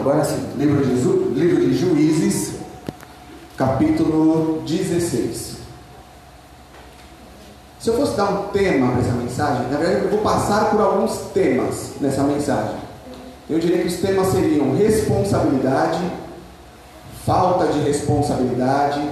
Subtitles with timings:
[0.00, 2.54] Agora sim, livro de, Ju, livro de Juízes,
[3.54, 5.56] capítulo 16.
[7.78, 10.80] Se eu fosse dar um tema para essa mensagem, na verdade eu vou passar por
[10.80, 12.76] alguns temas nessa mensagem.
[13.50, 16.00] Eu diria que os temas seriam responsabilidade,
[17.26, 19.06] falta de responsabilidade,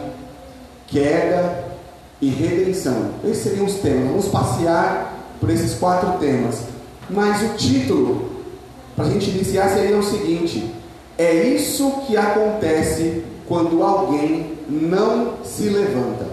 [0.87, 1.65] queda
[2.19, 3.11] e redenção.
[3.25, 4.09] Esses seriam os temas.
[4.09, 6.63] Vamos passear por esses quatro temas.
[7.11, 8.31] Mas o título,
[8.97, 10.78] para a gente iniciar, seria o seguinte:
[11.19, 16.29] É isso que acontece quando alguém não se levanta.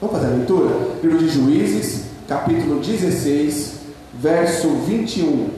[0.00, 0.74] Vamos fazer a leitura?
[1.00, 3.74] Livro de Juízes, capítulo 16,
[4.14, 5.50] verso 21.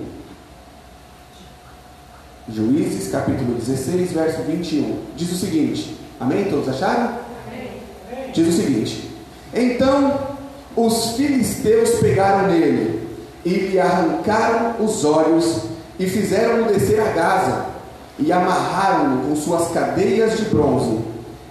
[2.50, 5.04] Juízes, capítulo 16, verso 21.
[5.16, 6.44] Diz o seguinte: Amém?
[6.50, 7.14] Todos acharam?
[7.46, 8.30] Amém.
[8.34, 9.10] Diz o seguinte:
[9.54, 10.36] Então
[10.76, 13.08] os filisteus pegaram nele
[13.42, 15.62] e lhe arrancaram os olhos
[15.98, 17.69] e fizeram-no descer a Gaza
[18.20, 20.98] e amarraram-no com suas cadeias de bronze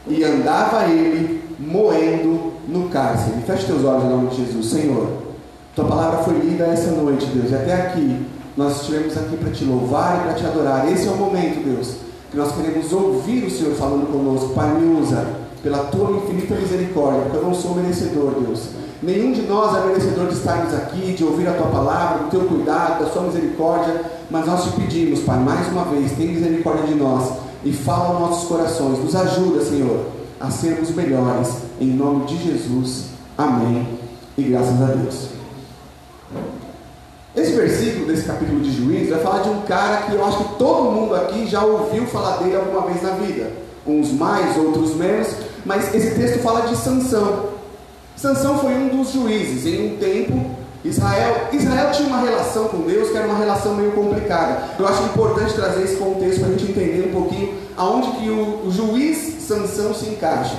[0.07, 3.41] e andava ele moendo no cárcere.
[3.45, 5.07] Feche teus olhos em nome de Jesus, Senhor.
[5.75, 9.63] Tua palavra foi lida essa noite, Deus, e até aqui nós estivemos aqui para te
[9.63, 10.91] louvar e para te adorar.
[10.91, 11.95] Esse é o momento, Deus,
[12.31, 14.49] que nós queremos ouvir o Senhor falando conosco.
[14.49, 15.25] Pai, me usa
[15.63, 18.69] pela tua infinita misericórdia, porque eu não sou merecedor, Deus.
[19.01, 22.41] Nenhum de nós é merecedor de estarmos aqui, de ouvir a tua palavra, do teu
[22.41, 26.95] cuidado, da sua misericórdia, mas nós te pedimos, Pai, mais uma vez, tem misericórdia de
[26.95, 27.31] nós
[27.63, 28.99] e fala aos nossos corações.
[28.99, 30.05] Nos ajuda, Senhor,
[30.39, 33.05] a sermos melhores, em nome de Jesus.
[33.37, 33.87] Amém.
[34.37, 35.29] E graças a Deus.
[37.35, 40.55] Esse versículo desse capítulo de Juízes vai falar de um cara que eu acho que
[40.55, 43.49] todo mundo aqui já ouviu falar dele alguma vez na vida.
[43.87, 45.27] Uns mais, outros menos,
[45.65, 47.58] mas esse texto fala de Sansão.
[48.21, 53.09] Sansão foi um dos juízes em um tempo Israel, Israel tinha uma relação com Deus
[53.09, 54.75] que era uma relação meio complicada.
[54.77, 58.67] Eu acho importante trazer esse contexto para a gente entender um pouquinho aonde que o,
[58.67, 60.57] o juiz Sansão se encaixa.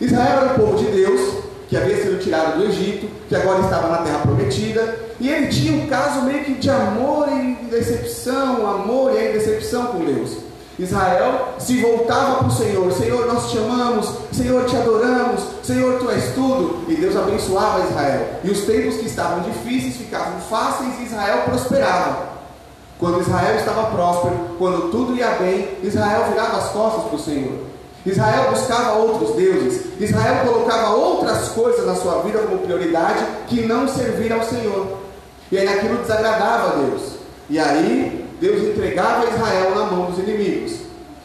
[0.00, 3.88] Israel era o povo de Deus, que havia sido tirado do Egito, que agora estava
[3.88, 9.12] na terra prometida, e ele tinha um caso meio que de amor e decepção, amor
[9.12, 10.49] e decepção com Deus.
[10.82, 16.10] Israel se voltava para o Senhor: Senhor, nós te amamos, Senhor, te adoramos, Senhor, tu
[16.10, 16.84] és tudo.
[16.88, 18.26] E Deus abençoava Israel.
[18.42, 22.30] E os tempos que estavam difíceis ficavam fáceis e Israel prosperava.
[22.98, 27.70] Quando Israel estava próspero, quando tudo ia bem, Israel virava as costas para o Senhor.
[28.04, 29.84] Israel buscava outros deuses.
[30.00, 34.98] Israel colocava outras coisas na sua vida como prioridade que não servir ao Senhor.
[35.52, 37.02] E aí aquilo desagradava a Deus.
[37.50, 40.80] E aí Deus entregava Israel na mão dos inimigos.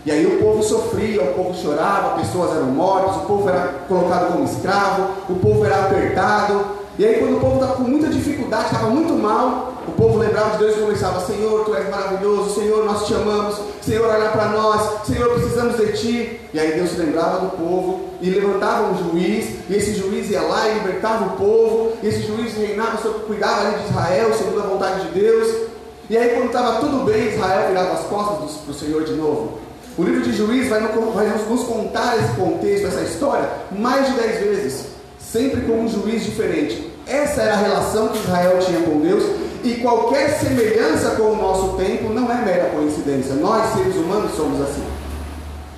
[0.06, 4.34] E aí o povo sofria, o povo chorava, pessoas eram mortas, o povo era colocado
[4.34, 6.64] como escravo, o povo era apertado.
[7.00, 10.52] E aí quando o povo estava com muita dificuldade, estava muito mal, o povo lembrava
[10.52, 14.50] de Deus e começava, Senhor, Tu és maravilhoso, Senhor, nós te amamos, Senhor, olha para
[14.50, 16.40] nós, Senhor, precisamos de Ti.
[16.53, 20.70] E aí Deus lembrava do povo e levantava um juiz, e esse juiz ia lá
[20.70, 24.68] e libertava o povo, e esse juiz reinava, sobre, cuidava ali de Israel, segundo a
[24.68, 25.75] vontade de Deus.
[26.09, 29.59] E aí, quando estava tudo bem, Israel virava as costas para o Senhor de novo.
[29.97, 30.31] O livro de
[30.67, 34.85] vai, vai nos contar esse contexto, essa história, mais de dez vezes,
[35.17, 36.91] sempre com um juiz diferente.
[37.07, 39.23] Essa era a relação que Israel tinha com Deus,
[39.63, 43.33] e qualquer semelhança com o nosso tempo não é mera coincidência.
[43.35, 44.83] Nós, seres humanos, somos assim.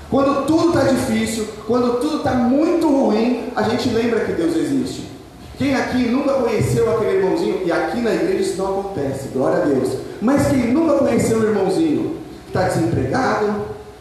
[0.09, 5.11] Quando tudo está difícil, quando tudo está muito ruim, a gente lembra que Deus existe.
[5.57, 9.65] Quem aqui nunca conheceu aquele irmãozinho, e aqui na igreja isso não acontece, glória a
[9.65, 10.06] Deus.
[10.21, 13.53] Mas quem nunca conheceu o irmãozinho que está desempregado,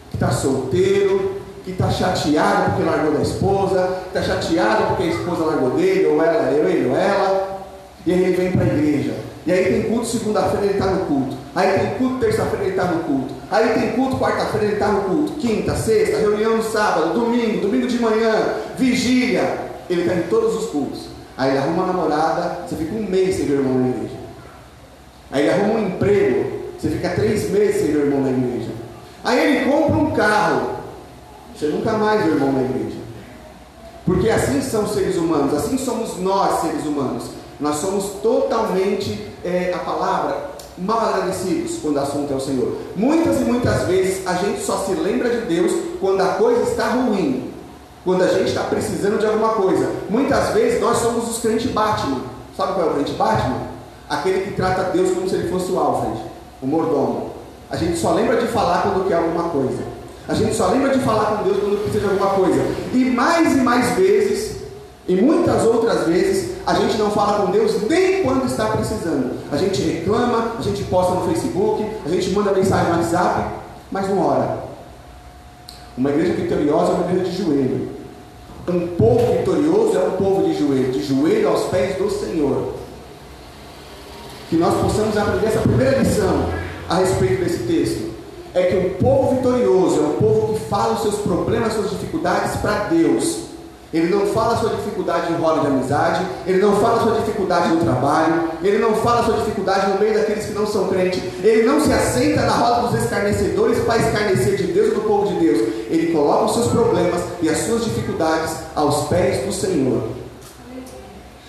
[0.09, 5.07] que está solteiro, que está chateado porque largou da esposa, que está chateado porque a
[5.07, 7.65] esposa largou dele, ou ela, eu, ele ou ela,
[8.05, 9.13] e aí ele vem para a igreja.
[9.45, 11.37] E aí tem culto segunda-feira, ele está no culto.
[11.55, 13.33] Aí tem culto terça-feira, ele está no culto.
[13.49, 15.33] Aí tem culto quarta-feira, ele está no culto.
[15.33, 18.33] Quinta, sexta, reunião no sábado, domingo, domingo de manhã,
[18.77, 19.57] vigília.
[19.89, 21.07] Ele está em todos os cultos.
[21.37, 24.26] Aí ele arruma uma namorada, você fica um mês sem ver o irmão na igreja.
[25.31, 28.69] Aí arruma um emprego, você fica três meses sem ver o irmão na igreja.
[29.23, 30.69] Aí ele compra um carro,
[31.55, 32.97] você nunca mais vê o irmão na igreja.
[34.05, 37.25] Porque assim são os seres humanos, assim somos nós, seres humanos.
[37.59, 42.77] Nós somos totalmente, é, a palavra, mal agradecidos quando o assunto é o Senhor.
[42.95, 46.89] Muitas e muitas vezes a gente só se lembra de Deus quando a coisa está
[46.89, 47.47] ruim
[48.07, 49.91] quando a gente está precisando de alguma coisa.
[50.09, 52.21] Muitas vezes nós somos os crentes Batman.
[52.55, 53.66] Sabe qual é o crente Batman?
[54.09, 56.17] Aquele que trata Deus como se ele fosse o Alfred,
[56.61, 57.31] o mordomo.
[57.69, 59.83] A gente só lembra de falar quando quer alguma coisa.
[60.27, 62.61] A gente só lembra de falar com Deus quando precisa de alguma coisa.
[62.93, 64.57] E mais e mais vezes,
[65.07, 69.37] e muitas outras vezes, a gente não fala com Deus nem quando está precisando.
[69.51, 73.51] A gente reclama, a gente posta no Facebook, a gente manda mensagem no WhatsApp,
[73.89, 74.57] mas não ora.
[75.97, 77.89] Uma igreja vitoriosa é uma igreja de joelho.
[78.67, 82.73] Um povo vitorioso é um povo de joelho, de joelho aos pés do Senhor.
[84.49, 86.49] Que nós possamos aprender essa primeira lição
[86.89, 88.17] a respeito desse texto.
[88.53, 92.55] É que um povo vitorioso é um povo que fala os seus problemas, suas dificuldades
[92.57, 93.47] para Deus
[93.93, 97.19] ele não fala a sua dificuldade em roda de amizade, ele não fala a sua
[97.19, 100.89] dificuldade no trabalho, ele não fala a sua dificuldade no meio daqueles que não são
[100.89, 105.01] crentes, ele não se aceita na roda dos escarnecedores para escarnecer de Deus e do
[105.01, 105.59] povo de Deus.
[105.89, 110.03] Ele coloca os seus problemas e as suas dificuldades aos pés do Senhor.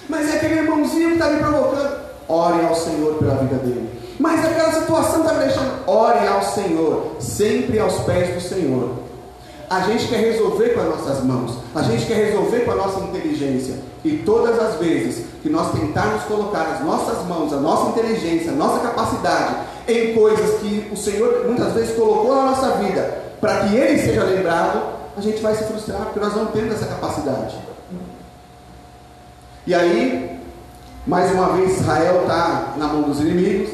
[0.08, 2.07] Mas é aquele irmãozinho que está me provocando.
[2.28, 3.90] Ore ao Senhor pela vida dele.
[4.18, 5.88] Mas aquela situação está me deixando.
[5.88, 8.90] Ore ao Senhor, sempre aos pés do Senhor.
[9.70, 13.00] A gente quer resolver com as nossas mãos, a gente quer resolver com a nossa
[13.00, 13.74] inteligência.
[14.02, 18.54] E todas as vezes que nós tentarmos colocar as nossas mãos, a nossa inteligência, a
[18.54, 23.76] nossa capacidade em coisas que o Senhor muitas vezes colocou na nossa vida, para que
[23.76, 24.82] Ele seja lembrado,
[25.16, 27.56] a gente vai se frustrar, porque nós não temos essa capacidade.
[29.66, 30.37] E aí,
[31.08, 33.70] mais uma vez, Israel está na mão dos inimigos.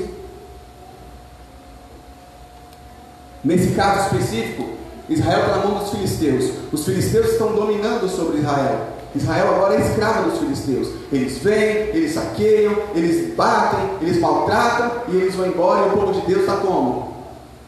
[3.42, 4.70] Nesse caso específico,
[5.08, 6.52] Israel está na mão dos filisteus.
[6.72, 8.86] Os filisteus estão dominando sobre Israel.
[9.16, 10.88] Israel agora é escravo dos filisteus.
[11.12, 15.86] Eles vêm, eles saqueiam, eles batem, eles maltratam e eles vão embora.
[15.86, 17.14] E o povo de Deus está como?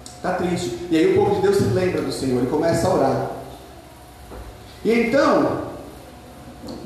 [0.05, 0.87] Está triste.
[0.93, 3.31] E aí o povo de Deus se lembra do Senhor e começa a orar.
[4.85, 5.63] E então,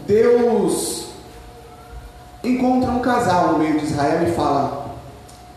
[0.07, 1.10] Deus
[2.43, 4.95] encontra um casal no meio de Israel e fala: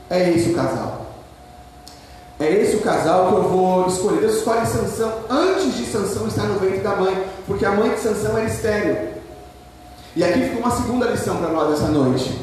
[0.10, 1.04] É esse o casal.
[2.40, 4.22] É esse o casal que eu vou escolher.
[4.22, 8.00] Deus escolhe Sansão antes de Sansão estar no ventre da mãe, porque a mãe de
[8.00, 9.14] Sansão era estéreo.
[10.16, 12.40] E aqui fica uma segunda lição para nós essa noite.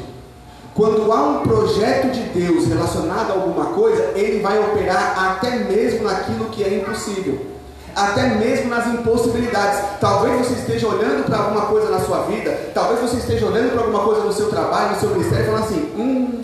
[0.73, 6.03] Quando há um projeto de Deus relacionado a alguma coisa, ele vai operar até mesmo
[6.03, 7.51] naquilo que é impossível.
[7.95, 9.79] Até mesmo nas impossibilidades.
[9.99, 13.81] Talvez você esteja olhando para alguma coisa na sua vida, talvez você esteja olhando para
[13.81, 16.41] alguma coisa no seu trabalho, no seu ministério, e falando assim: hum,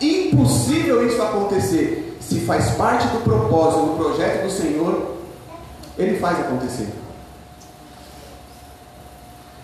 [0.00, 5.16] impossível isso acontecer se faz parte do propósito, do projeto do Senhor,
[5.98, 6.88] Ele faz acontecer.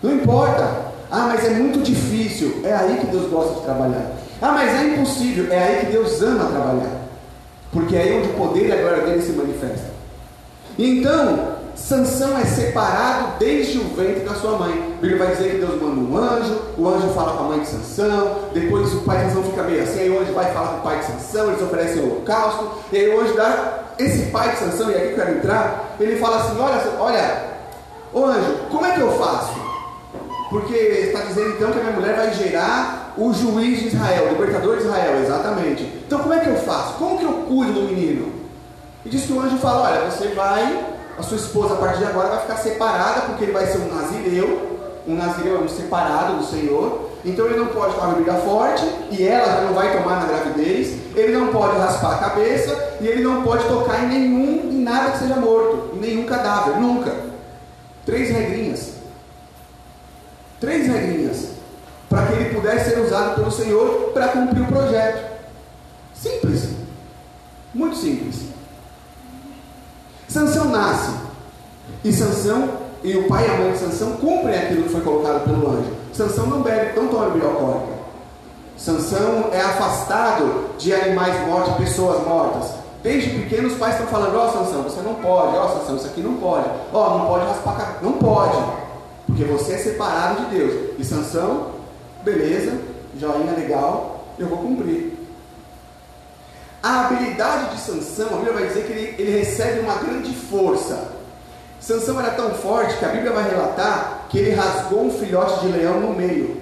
[0.01, 0.93] Não importa.
[1.11, 2.61] Ah, mas é muito difícil.
[2.63, 4.11] É aí que Deus gosta de trabalhar.
[4.41, 5.51] Ah, mas é impossível.
[5.51, 7.05] É aí que Deus ama trabalhar.
[7.71, 9.94] Porque é aí onde o poder e a glória dele se manifesta.
[10.77, 14.97] Então, Sansão é separado desde o ventre da sua mãe.
[15.01, 17.67] Bíblia vai dizer que Deus manda um anjo, o anjo fala com a mãe de
[17.67, 20.77] Sansão, depois o pai de Sansão fica meio assim, aí o anjo vai falar com
[20.77, 24.51] o pai de Sansão, eles oferecem o holocausto, e aí o anjo dá, esse pai
[24.51, 27.43] de Sansão, e aqui eu quero entrar, ele fala assim, olha, olha,
[28.13, 29.53] ô anjo, como é que eu faço?
[30.49, 34.29] Porque está dizendo então que a minha mulher vai gerar o juiz de Israel, o
[34.29, 35.83] libertador de Israel, exatamente.
[36.05, 36.93] Então como é que eu faço?
[36.93, 38.44] Como que eu cuido do menino?
[39.05, 42.05] E diz que o anjo fala, olha, você vai a sua esposa a partir de
[42.05, 46.37] agora vai ficar separada, porque ele vai ser um nazireu, um nazireu é um separado
[46.37, 50.25] do Senhor, então ele não pode tomar bebida forte, e ela não vai tomar na
[50.25, 54.81] gravidez, ele não pode raspar a cabeça, e ele não pode tocar em nenhum, em
[54.81, 57.15] nada que seja morto, em nenhum cadáver, nunca.
[58.05, 58.93] Três regrinhas.
[60.59, 61.49] Três regrinhas.
[62.09, 65.35] Para que ele pudesse ser usado pelo Senhor para cumprir o projeto.
[66.13, 66.69] Simples.
[67.73, 68.54] Muito simples.
[70.35, 71.11] Sansão nasce.
[72.03, 72.67] E Sansão
[73.01, 75.93] e o pai e a mãe de Sansão cumprem aquilo que foi colocado pelo anjo.
[76.11, 77.93] Sansão não bebe, não toma bebida alcoólica.
[78.77, 82.69] Sansão é afastado de animais mortos, pessoas mortas.
[83.01, 85.95] Desde pequeno os pais estão falando, ó oh, Sansão, você não pode, ó oh, Sansão,
[85.95, 88.57] isso aqui não pode, ó, oh, não pode raspar a cabeça, não pode,
[89.27, 90.99] porque você é separado de Deus.
[90.99, 91.67] E Sansão,
[92.25, 92.77] beleza,
[93.17, 95.14] joinha legal, eu vou cumprir.
[96.85, 101.13] A habilidade de Sansão, a Bíblia vai dizer que ele, ele recebe uma grande força.
[101.79, 105.71] Sansão era tão forte que a Bíblia vai relatar que ele rasgou um filhote de
[105.71, 106.61] leão no meio.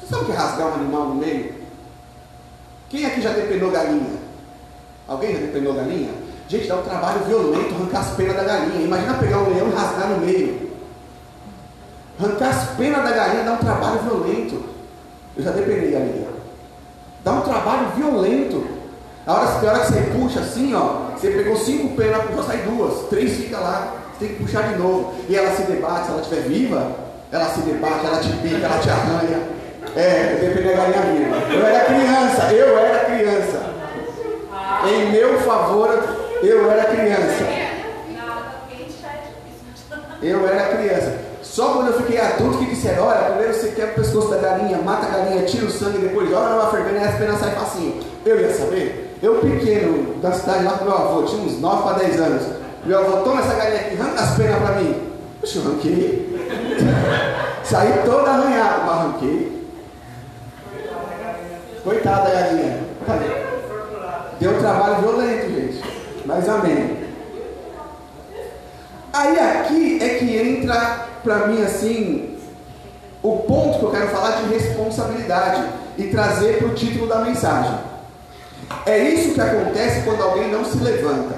[0.00, 1.54] Você sabe o que é rasgar um animal no meio?
[2.88, 4.18] Quem aqui já depenou galinha?
[5.06, 6.10] Alguém já depenou galinha?
[6.48, 8.86] Gente, dá um trabalho violento arrancar as penas da galinha.
[8.86, 10.72] Imagina pegar um leão e rasgar no meio.
[12.18, 14.64] Arrancar as penas da galinha dá um trabalho violento.
[15.36, 16.33] Eu já depenei galinha.
[17.24, 18.66] Dá um trabalho violento.
[19.26, 22.58] A hora, a hora que você puxa assim, ó, você pegou cinco penas, só sai
[22.58, 25.14] duas, três fica lá, você tem que puxar de novo.
[25.26, 26.92] E ela se debate, se ela estiver viva,
[27.32, 29.40] ela se debate, ela te pica, ela te arranha.
[29.96, 31.54] É, depende da galinha viva.
[31.54, 33.74] Eu era criança, eu era criança.
[34.86, 36.04] Em meu favor,
[36.42, 37.44] eu era criança.
[40.20, 41.23] Eu era criança.
[41.54, 44.76] Só quando eu fiquei adulto que disseram, olha, primeiro você quebra o pescoço da galinha,
[44.78, 48.02] mata a galinha, tira o sangue, depois joga numa fervendo e as penas saem facinho.
[48.26, 49.16] Eu ia saber?
[49.22, 52.42] Eu pequeno, da cidade lá com meu avô, tinha uns 9 para 10 anos.
[52.84, 55.00] Meu avô, toma essa galinha aqui, arranca as penas para mim.
[55.40, 56.48] Puxa, arranquei.
[57.62, 59.68] Saí toda arranhada, mas arranquei.
[61.84, 62.80] Coitada da galinha.
[64.40, 65.84] Deu um trabalho violento, gente.
[66.26, 66.96] Mas amém.
[69.12, 72.36] Aí aqui é que entra para mim assim
[73.22, 75.64] o ponto que eu quero falar de responsabilidade
[75.96, 77.74] e trazer para o título da mensagem.
[78.84, 81.36] É isso que acontece quando alguém não se levanta.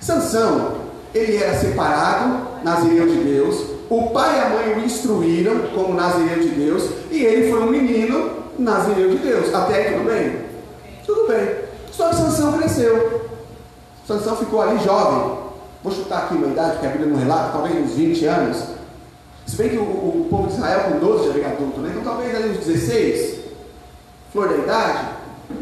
[0.00, 0.76] Sansão,
[1.14, 6.40] ele era separado, nazireu de Deus, o pai e a mãe o instruíram como nazireu
[6.40, 9.54] de Deus, e ele foi um menino nazireu de Deus.
[9.54, 10.44] Até aí tudo bem?
[11.06, 11.56] Tudo bem.
[11.90, 13.30] Só que Sansão cresceu.
[14.06, 15.38] Sansão ficou ali jovem.
[15.82, 18.64] Vou chutar aqui uma idade, porque a Bíblia não relata, talvez uns 20 anos.
[19.54, 21.90] Se bem que o, o, povo de Israel com 12 já veio adulto, né?
[21.92, 23.38] Então talvez ali uns 16,
[24.32, 25.08] flor da idade.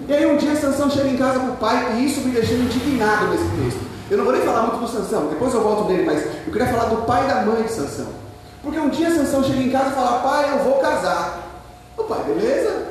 [0.08, 2.56] E aí um dia Sansão chega em casa com o pai, e isso me deixou
[2.56, 3.80] indignado nesse texto.
[4.10, 6.68] Eu não vou nem falar muito do Sansão, depois eu volto dele, mas eu queria
[6.68, 8.06] falar do pai e da mãe de Sansão.
[8.62, 11.42] Porque um dia Sansão chega em casa e fala, pai, eu vou casar.
[11.98, 12.86] O pai, beleza?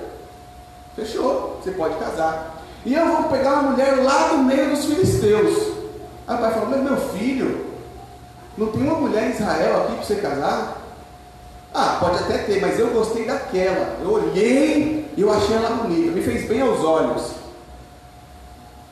[0.95, 2.61] Fechou, você pode casar.
[2.85, 5.67] E eu vou pegar uma mulher lá do meio dos filisteus.
[6.27, 7.65] Aí o pai falou, mas meu filho,
[8.55, 10.80] não tem uma mulher em Israel aqui para você casar?
[11.73, 13.97] Ah, pode até ter, mas eu gostei daquela.
[14.01, 17.31] Eu olhei e eu achei ela bonita, me fez bem aos olhos.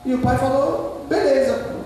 [0.04, 1.80] E o pai falou, beleza.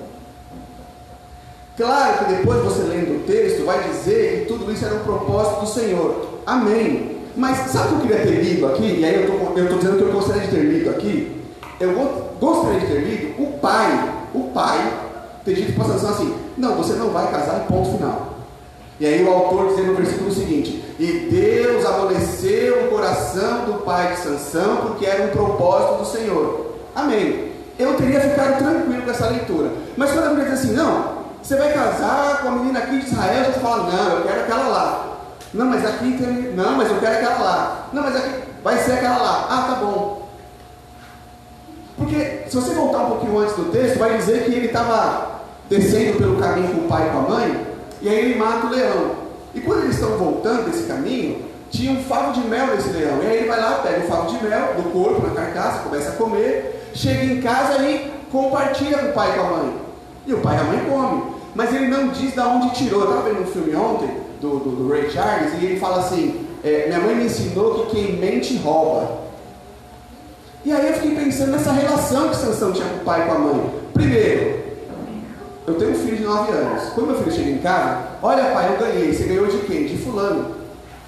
[1.77, 5.61] Claro que depois você lendo o texto vai dizer que tudo isso era um propósito
[5.61, 6.41] do Senhor.
[6.47, 7.19] Amém.
[7.37, 9.01] Mas sabe o que eu queria ter lido aqui?
[9.01, 11.43] E aí eu estou dizendo que eu gostaria de ter lido aqui.
[11.81, 11.93] Eu
[12.39, 14.93] gostaria de ter lido o pai, o pai,
[15.45, 18.35] ter dito para Sansão assim, não, você não vai casar, ponto final.
[19.01, 24.15] E aí o autor diz no versículo seguinte, e Deus amoleceu o coração do pai
[24.15, 26.75] de Sansão, porque era um propósito do Senhor.
[26.95, 27.53] Amém.
[27.79, 29.71] Eu teria ficado tranquilo com essa leitura.
[29.97, 33.07] Mas quando a Bíblia diz assim, não, você vai casar com a menina aqui de
[33.07, 35.17] Israel, você fala, não, eu quero aquela lá.
[35.53, 36.53] Não, mas aqui tem.
[36.55, 37.89] Não, mas eu quero aquela lá.
[37.93, 38.31] Não, mas aqui
[38.63, 39.47] vai ser aquela lá.
[39.51, 40.29] Ah, tá bom.
[41.97, 46.19] Porque se você voltar um pouquinho antes do texto, vai dizer que ele estava descendo
[46.19, 47.67] pelo caminho com o pai e com a mãe,
[48.03, 49.24] e aí ele mata o leão.
[49.55, 53.23] E quando eles estão voltando desse caminho, tinha um favo de mel nesse leão.
[53.23, 56.11] E aí ele vai lá, pega o favo de mel do corpo, na carcaça, começa
[56.11, 59.77] a comer, chega em casa e compartilha com o pai e com a mãe.
[60.27, 61.35] E o pai e a mãe comem.
[61.55, 63.03] Mas ele não diz de onde tirou.
[63.03, 66.47] Eu estava vendo um filme ontem, do, do, do, Ray Charles, e ele fala assim:
[66.65, 69.25] é, Minha mãe me ensinou que quem mente rouba.
[70.65, 73.33] E aí eu fiquei pensando nessa relação que Sansão tinha com o pai e com
[73.33, 73.71] a mãe.
[73.93, 74.64] Primeiro,
[75.67, 76.91] eu tenho um filho de 9 anos.
[76.91, 79.13] Quando meu filho chega em casa, olha pai, eu ganhei.
[79.13, 79.87] Você ganhou de quem?
[79.87, 80.57] De fulano.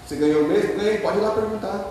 [0.06, 0.76] Você ganhou mesmo?
[0.76, 1.84] Ganhei, pode ir lá perguntar.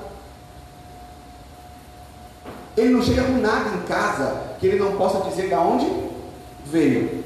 [2.75, 5.87] Ele não chega com nada em casa que ele não possa dizer de onde
[6.65, 7.23] veio.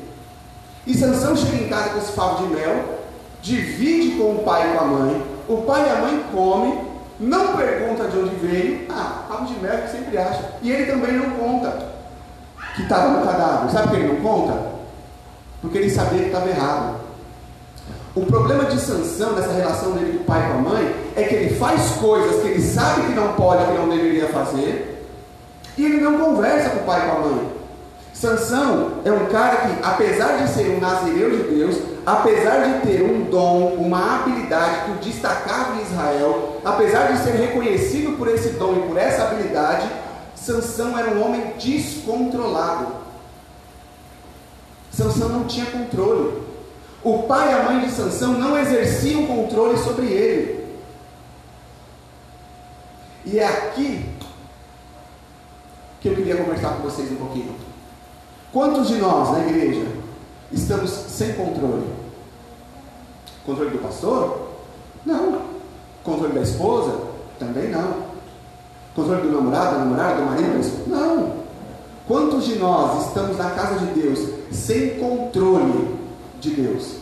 [0.85, 2.99] E Sansão chega em casa com esse favo de mel,
[3.41, 6.81] divide com o pai e com a mãe, o pai e a mãe comem,
[7.19, 11.13] não pergunta de onde veio, ah, favo de mel que sempre acha, e ele também
[11.13, 11.89] não conta
[12.75, 13.71] que estava no cadáver.
[13.71, 14.78] Sabe por que ele não conta?
[15.61, 16.99] Porque ele sabia que estava errado.
[18.15, 21.23] O problema de Sansão nessa relação dele com o pai e com a mãe é
[21.23, 25.05] que ele faz coisas que ele sabe que não pode, que não deveria fazer,
[25.77, 27.51] e ele não conversa com o pai e com a mãe.
[28.13, 33.01] Sansão é um cara que, apesar de ser um nazireu de Deus, apesar de ter
[33.01, 38.49] um dom, uma habilidade que o destacava em Israel, apesar de ser reconhecido por esse
[38.49, 39.87] dom e por essa habilidade,
[40.35, 42.87] Sansão era um homem descontrolado.
[44.99, 46.43] Sansão não tinha controle.
[47.01, 50.77] O pai e a mãe de Sansão não exerciam controle sobre ele.
[53.25, 54.05] E é aqui
[56.01, 57.55] que eu queria conversar com vocês um pouquinho.
[58.51, 59.87] Quantos de nós na igreja
[60.51, 61.87] estamos sem controle?
[63.45, 64.49] Controle do pastor?
[65.05, 65.43] Não.
[66.03, 67.07] Controle da esposa?
[67.39, 68.09] Também não.
[68.93, 70.87] Controle do namorado, da namorada, do marido?
[70.87, 71.38] Não.
[72.09, 74.19] Quantos de nós estamos na casa de Deus
[74.51, 75.95] sem controle
[76.41, 76.95] de Deus?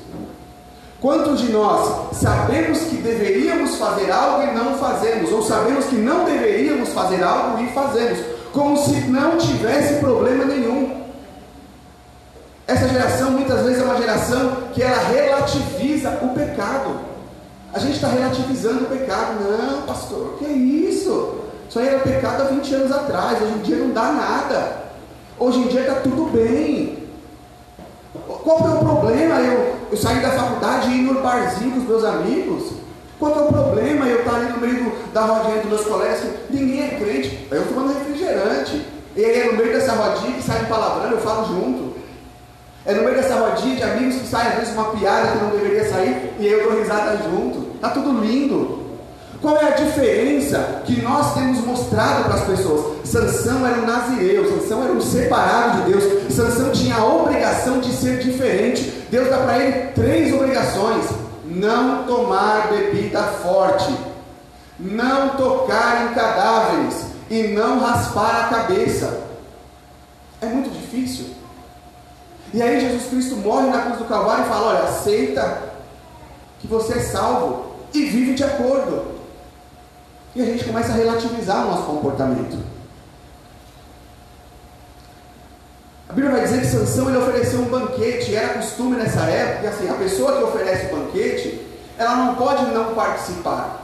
[1.00, 6.26] Quantos de nós sabemos que deveríamos fazer algo e não fazemos, ou sabemos que não
[6.26, 8.20] deveríamos fazer algo e fazemos,
[8.52, 11.06] como se não tivesse problema nenhum?
[12.68, 17.00] Essa geração muitas vezes é uma geração que ela relativiza o pecado.
[17.74, 19.40] A gente está relativizando o pecado.
[19.42, 21.36] Não, pastor, que isso?
[21.70, 24.87] Isso aí era pecado há 20 anos atrás, hoje em dia não dá nada.
[25.40, 26.98] Hoje em dia está tudo bem.
[28.28, 31.88] Qual é o problema eu, eu sair da faculdade e ir no barzinho com os
[31.88, 32.72] meus amigos?
[33.20, 36.24] Qual é o problema eu estar ali no meio do, da rodinha dos meus colegas?
[36.50, 37.48] Ninguém é crente.
[37.52, 38.84] Eu tomando refrigerante.
[39.16, 41.98] E aí é no meio dessa rodinha que sai palavrão, eu falo junto.
[42.84, 45.52] É no meio dessa rodinha de amigos que sai às vezes uma piada que não
[45.52, 47.78] deveria sair e aí eu dou risada junto.
[47.80, 48.77] Tá tudo lindo.
[49.42, 53.08] Qual é a diferença que nós temos mostrado para as pessoas?
[53.08, 57.92] Sansão era um nazireu, Sansão era um separado de Deus, Sansão tinha a obrigação de
[57.94, 59.06] ser diferente.
[59.12, 61.06] Deus dá para ele três obrigações:
[61.46, 63.96] não tomar bebida forte,
[64.80, 69.22] não tocar em cadáveres e não raspar a cabeça.
[70.42, 71.28] É muito difícil.
[72.54, 75.62] E aí Jesus Cristo morre na cruz do Calvário e fala: olha, aceita
[76.60, 79.17] que você é salvo e vive de acordo.
[80.38, 82.60] E a gente começa a relativizar o nosso comportamento.
[86.08, 89.68] A Bíblia vai dizer que Sansão ele ofereceu um banquete, era costume nessa época, que
[89.68, 91.60] assim, a pessoa que oferece o banquete,
[91.98, 93.84] ela não pode não participar.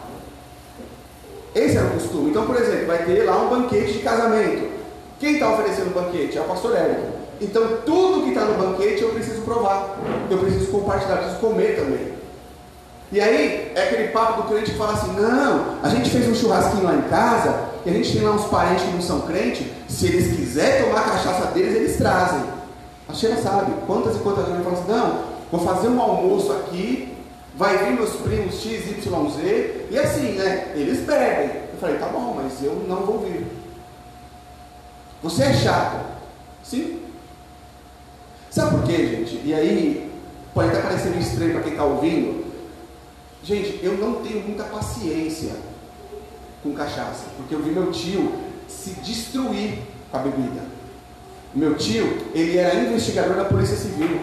[1.55, 2.29] Esse era o costume.
[2.29, 4.71] Então, por exemplo, vai ter lá um banquete de casamento.
[5.19, 6.37] Quem está oferecendo o banquete?
[6.37, 7.13] É o pastor Érico.
[7.41, 9.97] Então, tudo que está no banquete eu preciso provar.
[10.29, 12.22] Eu preciso compartilhar, preciso comer também.
[13.13, 16.33] E aí, é aquele papo do crente que fala assim: não, a gente fez um
[16.33, 19.67] churrasquinho lá em casa, e a gente tem lá uns parentes que não são crentes,
[19.87, 22.41] se eles quiserem tomar a cachaça deles, eles trazem.
[23.07, 27.15] A Sheila sabe, quantas e quantas vezes fala assim: não, vou fazer um almoço aqui,
[27.55, 30.71] vai vir meus primos X, Y, Z, e assim, né?
[30.73, 31.51] Eles bebem.
[31.71, 33.45] Eu falei: tá bom, mas eu não vou vir.
[35.21, 36.03] Você é chato?
[36.63, 36.99] Sim.
[38.49, 39.39] Sabe por quê, gente?
[39.45, 40.11] E aí,
[40.51, 42.52] pode parecer meio estranho para quem está ouvindo.
[43.43, 45.51] Gente, eu não tenho muita paciência
[46.63, 48.31] com cachaça, porque eu vi meu tio
[48.69, 50.61] se destruir com a bebida.
[51.53, 54.17] O meu tio, ele era investigador da Polícia Civil.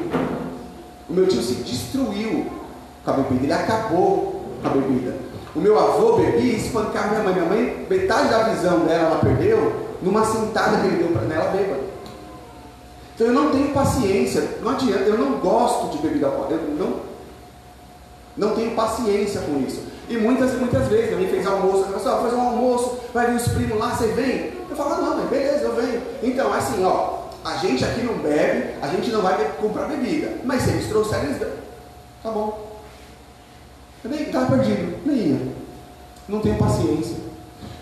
[1.09, 2.51] O meu tio se destruiu
[3.05, 5.15] com a bebida, ele acabou com a bebida.
[5.55, 7.35] O meu avô bebia e espancava minha mãe.
[7.35, 11.51] Minha mãe, metade da visão dela ela perdeu numa sentada que ele deu para ela
[11.51, 11.81] bêbada.
[13.15, 17.10] Então eu não tenho paciência, não adianta, eu não gosto de bebida alcoólica, eu não
[18.37, 19.83] não tenho paciência com isso.
[20.09, 23.37] E muitas e muitas vezes, alguém fez almoço, a pessoa fazer um almoço, vai vir
[23.37, 24.53] os primos lá, você vem?
[24.69, 26.03] Eu falo, não, mas beleza, eu venho.
[26.23, 30.33] Então, assim, ó, a gente aqui não bebe, a gente não vai comprar bebida.
[30.45, 31.55] Mas se eles trouxerem, eles bebem.
[32.23, 32.81] Tá bom.
[34.03, 35.53] Eu nem estava perdido, nem ia.
[36.29, 37.17] Não tenho paciência.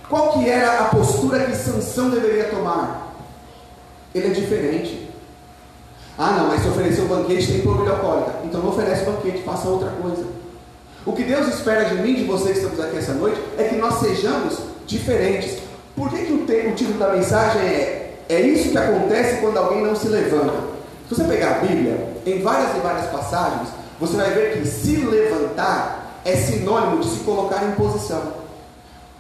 [0.09, 3.15] Qual que era a postura que Sansão deveria tomar?
[4.15, 5.11] Ele é diferente.
[6.17, 8.41] Ah, não, mas se oferecer um banquete tem bebida alcoólica.
[8.45, 10.38] Então não oferece banquete, faça outra coisa.
[11.09, 13.77] O que Deus espera de mim, de vocês que estamos aqui essa noite, é que
[13.77, 15.57] nós sejamos diferentes.
[15.97, 19.83] Por que, que o, o título da mensagem é É isso que acontece quando alguém
[19.83, 20.53] não se levanta?
[21.09, 24.97] Se você pegar a Bíblia, em várias e várias passagens, você vai ver que se
[24.97, 28.35] levantar é sinônimo de se colocar em posição.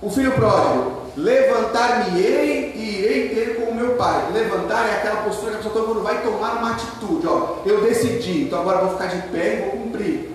[0.02, 4.30] O filho pródigo, levantar-me-ei e irei ter com o meu pai.
[4.34, 7.26] Levantar é aquela postura que a pessoa quando vai tomar uma atitude.
[7.26, 10.27] Ó, eu decidi, então agora vou ficar de pé e vou cumprir.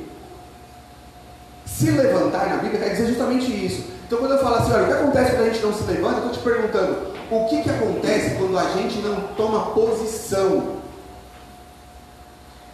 [1.77, 3.83] Se levantar na Bíblia quer dizer justamente isso.
[4.05, 6.19] Então quando eu falo assim, olha, o que acontece quando a gente não se levanta,
[6.19, 10.83] eu estou te perguntando, o que, que acontece quando a gente não toma posição?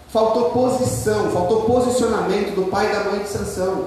[0.10, 3.86] Faltou posição, faltou posicionamento do pai e da mãe de Sansão.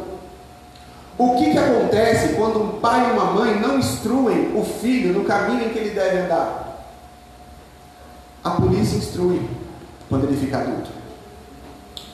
[1.18, 5.24] O que, que acontece quando um pai e uma mãe não instruem o filho no
[5.24, 6.86] caminho em que ele deve andar?
[8.42, 9.46] A polícia instrui
[10.08, 10.90] quando ele fica adulto.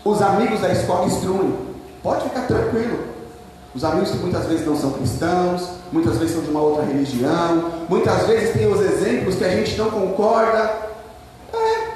[0.04, 1.67] Os amigos da escola instruem.
[2.02, 2.98] Pode ficar tranquilo.
[3.74, 7.70] Os amigos que muitas vezes não são cristãos, muitas vezes são de uma outra religião,
[7.88, 10.88] muitas vezes tem os exemplos que a gente não concorda.
[11.52, 11.88] É.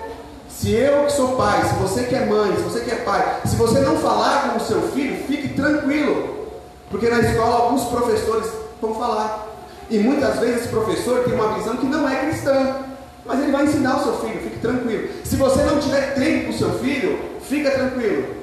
[0.49, 3.41] Se eu que sou pai, se você que é mãe, se você que é pai,
[3.47, 6.43] se você não falar com o seu filho, fique tranquilo.
[6.91, 9.49] Porque na escola alguns professores vão falar.
[9.89, 12.77] E muitas vezes esse professor tem uma visão que não é cristã.
[13.25, 15.09] Mas ele vai ensinar o seu filho, fique tranquilo.
[15.25, 18.42] Se você não tiver tempo com o seu filho, fica tranquilo.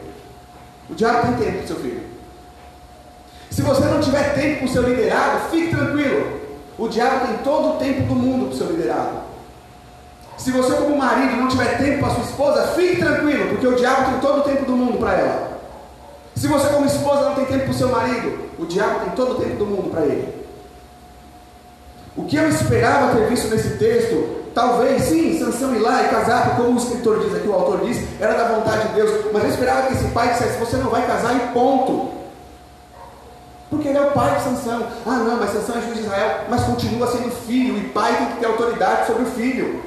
[0.90, 2.04] O diabo tem tempo o seu filho.
[3.50, 6.40] Se você não tiver tempo para o seu liderado, fique tranquilo.
[6.78, 9.30] O diabo tem todo o tempo do mundo para o seu liderado.
[10.38, 14.12] Se você, como marido, não tiver tempo para sua esposa, fique tranquilo, porque o diabo
[14.12, 15.60] tem todo o tempo do mundo para ela.
[16.36, 19.34] Se você, como esposa, não tem tempo para o seu marido, o diabo tem todo
[19.34, 20.34] o tempo do mundo para ele.
[22.16, 26.58] O que eu esperava ter visto nesse texto Talvez, sim, Sansão ir lá e casar,
[26.58, 29.32] como o escritor diz aqui, o autor diz, era da vontade de Deus.
[29.32, 32.12] Mas eu esperava que esse pai dissesse: Você não vai casar e ponto.
[33.70, 34.86] Porque ele é o pai de Sansão.
[35.06, 38.26] Ah, não, mas Sansão é juiz de Israel, mas continua sendo filho, e pai tem
[38.28, 39.82] que ter autoridade sobre o filho.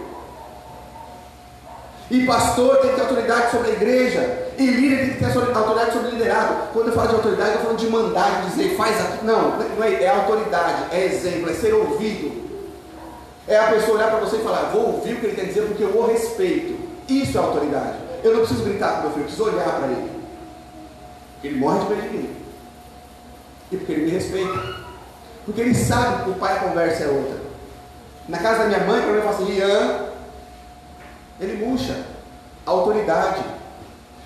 [2.11, 4.49] E pastor tem que ter autoridade sobre a igreja.
[4.57, 6.55] E líder tem que ter autoridade sobre o liderado.
[6.73, 9.27] Quando eu falo de autoridade, eu falando de mandar, de dizer, faz aqui.
[9.27, 12.52] Não, não é, é autoridade, é exemplo, é ser ouvido.
[13.47, 15.63] É a pessoa olhar para você e falar: Vou ouvir o que ele quer dizer
[15.63, 16.79] porque eu o respeito.
[17.09, 17.99] Isso é autoridade.
[18.23, 20.11] Eu não preciso gritar com meu filho, preciso olhar para ele.
[21.43, 22.37] Ele morre de medo de mim.
[23.73, 24.83] E porque ele me respeita.
[25.45, 27.37] Porque ele sabe que o pai a conversa é outra.
[28.29, 30.07] Na casa da minha mãe, quando eu falo assim, Ian,
[31.41, 32.05] ele murcha
[32.65, 33.43] a autoridade.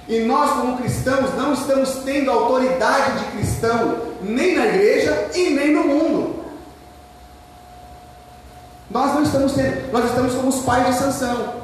[0.07, 5.73] E nós, como cristãos, não estamos tendo autoridade de cristão nem na igreja e nem
[5.73, 6.36] no mundo.
[8.91, 11.55] Nós não estamos tendo, nós estamos como os pais de Sansão.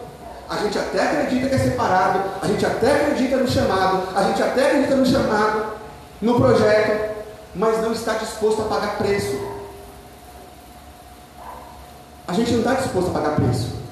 [0.48, 4.42] A gente até acredita que é separado, a gente até acredita no chamado, a gente
[4.42, 5.72] até acredita no chamado,
[6.20, 7.16] no projeto,
[7.54, 9.40] mas não está disposto a pagar preço.
[12.26, 13.82] A gente não está disposto a pagar preço.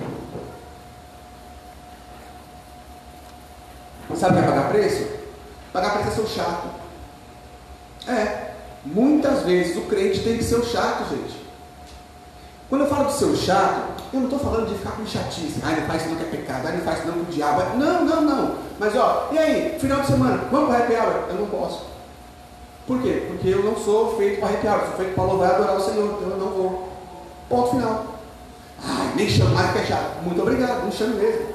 [4.17, 5.07] Sabe o que é pagar preço?
[5.73, 6.69] Pagar preço é ser o chato.
[8.09, 8.51] É.
[8.85, 11.50] Muitas vezes o crente tem que ser o chato, gente.
[12.71, 15.61] Quando eu falo do seu chato, eu não estou falando de ficar com chatice.
[15.61, 16.69] Ah, não faz isso não que é pecado.
[16.69, 17.77] Ah, não faz isso não com o diabo.
[17.77, 18.55] Não, não, não.
[18.79, 21.25] Mas ó, e aí, final de semana, vamos para happy hour?
[21.31, 21.85] Eu não posso.
[22.87, 23.25] Por quê?
[23.27, 24.81] Porque eu não sou feito para happy hour.
[24.87, 26.15] Sou feito para louvar e adorar o Senhor.
[26.17, 26.89] Então eu não vou.
[27.49, 28.07] Ponto final.
[28.85, 30.23] Ah, nem chama mais que é chato.
[30.23, 31.47] Muito obrigado, não chame mesmo.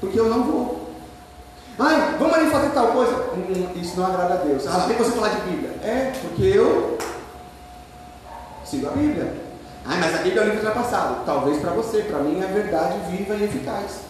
[0.00, 0.88] Porque eu não vou.
[1.78, 3.12] Ai, vamos ali fazer tal coisa.
[3.34, 4.66] Hum, isso não agrada a Deus.
[4.66, 5.70] Ah, tem você falar de Bíblia.
[5.82, 6.96] É, porque eu
[8.64, 9.47] sigo a Bíblia.
[9.84, 11.24] Ai, mas a Bíblia é um livro ultrapassado.
[11.24, 14.00] Talvez para você, para mim é a verdade viva e eficaz.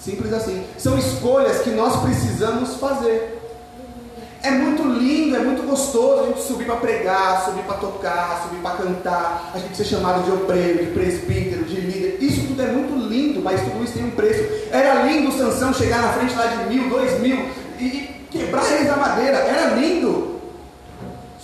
[0.00, 0.64] Simples assim.
[0.78, 3.34] São escolhas que nós precisamos fazer.
[4.42, 8.62] É muito lindo, é muito gostoso a gente subir para pregar, subir para tocar, subir
[8.62, 12.18] para cantar, a gente ser chamado de obreiro, de presbítero, de líder.
[12.20, 14.48] Isso tudo é muito lindo, mas tudo isso tem um preço.
[14.70, 17.48] Era lindo o Sansão chegar na frente lá de mil, dois mil
[17.80, 19.38] e quebrar eles da madeira.
[19.38, 20.37] Era lindo.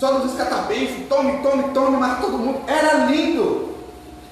[0.05, 2.61] Só nos escatabenços, tome, tome, tome, mata todo mundo.
[2.67, 3.75] Era lindo.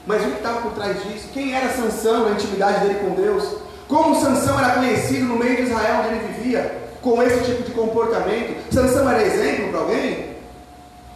[0.07, 1.29] Mas o que estava por trás disso?
[1.33, 3.57] Quem era Sansão, a intimidade dele com Deus?
[3.89, 6.83] Como Sansão era conhecido no meio de Israel onde ele vivia?
[7.01, 10.37] com esse tipo de comportamento, Sansão era exemplo para alguém?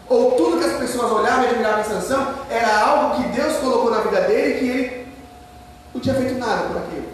[0.09, 3.91] Ou tudo que as pessoas olhavam e admiravam em Sansão era algo que Deus colocou
[3.91, 5.09] na vida dele que ele
[5.93, 7.07] não tinha feito nada por aquilo?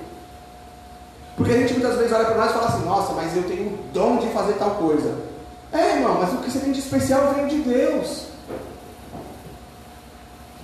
[1.37, 3.67] Porque a gente muitas vezes olha para nós e fala assim, nossa, mas eu tenho
[3.67, 5.32] o dom de fazer tal coisa.
[5.73, 8.27] É, irmão, mas o que você tem de especial vem de Deus.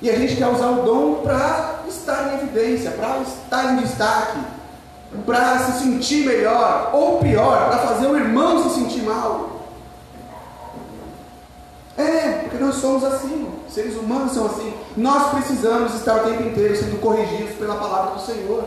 [0.00, 4.38] E a gente quer usar o dom para estar em evidência, para estar em destaque
[5.24, 9.58] para se sentir melhor, ou pior, para fazer o irmão se sentir mal.
[11.96, 14.72] É, porque nós somos assim, seres humanos são assim.
[14.96, 18.64] Nós precisamos estar o tempo inteiro sendo corrigidos pela palavra do Senhor.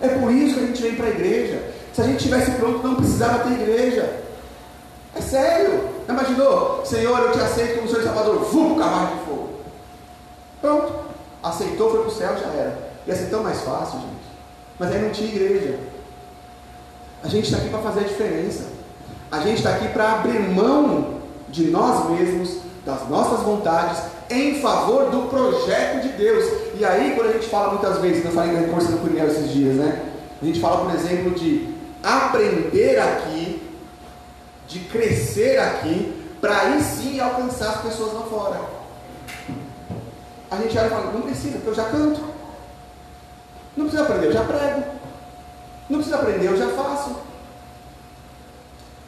[0.00, 1.74] É por isso que a gente vem para a igreja.
[1.92, 4.25] Se a gente tivesse pronto, não precisava ter igreja.
[5.16, 5.88] É sério.
[6.08, 6.84] Imaginou?
[6.84, 8.36] Senhor, eu te aceito como Senhor Salvador.
[8.44, 9.48] Vum, cavalo de fogo.
[10.60, 10.92] Pronto.
[11.42, 12.90] Aceitou, foi para o céu, já era.
[13.06, 14.26] Ia ser tão mais fácil, gente.
[14.78, 15.78] Mas aí não tinha igreja.
[17.22, 18.64] A gente está aqui para fazer a diferença.
[19.30, 21.16] A gente está aqui para abrir mão
[21.48, 26.44] de nós mesmos, das nossas vontades, em favor do projeto de Deus.
[26.78, 29.50] E aí, quando a gente fala muitas vezes, eu falei da força do Cunhel esses
[29.50, 30.02] dias, né?
[30.40, 33.35] A gente fala, por exemplo, de aprender aqui,
[34.76, 38.60] de crescer aqui, para aí sim alcançar as pessoas lá fora.
[40.50, 42.20] A gente olha e fala, não precisa, porque eu já canto.
[43.76, 44.84] Não precisa aprender, eu já prego.
[45.88, 47.16] Não precisa aprender, eu já faço.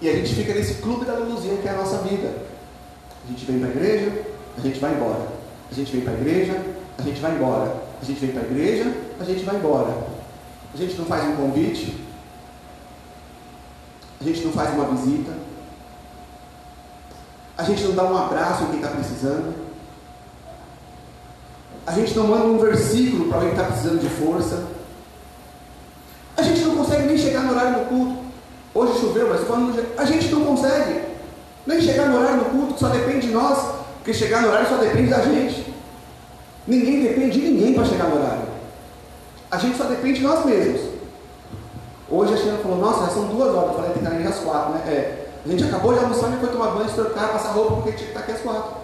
[0.01, 2.33] E a gente fica nesse clube da luluzinha que é a nossa vida.
[3.25, 4.25] A gente vem para a igreja,
[4.57, 5.29] a gente vai embora.
[5.71, 6.63] A gente vem para a igreja,
[6.99, 7.83] a gente vai embora.
[8.01, 10.07] A gente vem para a igreja, a gente vai embora.
[10.73, 12.05] A gente não faz um convite.
[14.21, 15.48] A gente não faz uma visita.
[17.59, 19.53] A gente não dá um abraço em quem está precisando.
[21.85, 24.63] A gente não manda um versículo para alguém que está precisando de força.
[26.37, 28.19] A gente não consegue nem chegar no horário do culto.
[28.73, 31.01] Hoje choveu, mas quando a gente não consegue
[31.67, 34.77] nem chegar no horário do culto, só depende de nós, porque chegar no horário só
[34.77, 35.75] depende da gente.
[36.65, 38.49] Ninguém depende de ninguém para chegar no horário.
[39.51, 40.83] A gente só depende de nós mesmos.
[42.09, 43.71] Hoje a Xena falou, nossa, já são duas horas.
[43.71, 44.83] Eu falei, que estar às quatro, né?
[44.87, 45.28] É.
[45.45, 48.19] A gente acabou de almoçar e foi tomar banho, trocar, passar roupa, porque tinha que
[48.19, 48.77] estar aqui às quatro.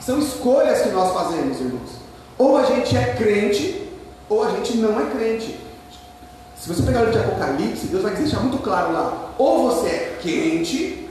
[0.00, 1.90] São escolhas que nós fazemos, irmãos.
[2.36, 3.90] Ou a gente é crente,
[4.28, 5.60] ou a gente não é crente.
[6.58, 9.86] Se você pegar o livro de Apocalipse, Deus vai deixar muito claro lá: ou você
[9.86, 11.08] é quente,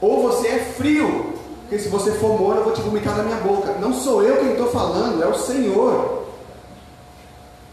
[0.00, 1.34] ou você é frio.
[1.60, 3.72] Porque se você for morno, eu vou te vomitar na minha boca.
[3.80, 6.24] Não sou eu quem estou falando, é o Senhor.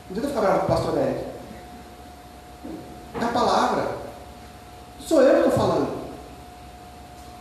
[0.09, 1.19] Não tenta ficar bravo com o pastor Eric.
[3.19, 4.00] É a palavra.
[5.11, 5.89] Sou eu que estou falando.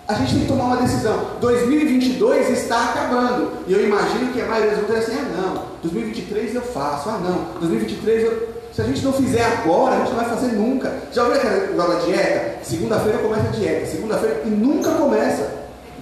[0.08, 1.36] A gente tem que tomar uma decisão.
[1.40, 3.52] 2022 está acabando.
[3.68, 7.20] E eu imagino que a maioria das pessoas assim: ah, não, 2023 eu faço, ah,
[7.22, 8.48] não, 2023 eu.
[8.72, 10.92] Se a gente não fizer agora, a gente não vai fazer nunca.
[11.12, 12.58] Já ouviu aquela da dieta?
[12.64, 15.48] Segunda-feira começa a dieta, segunda-feira e nunca começa.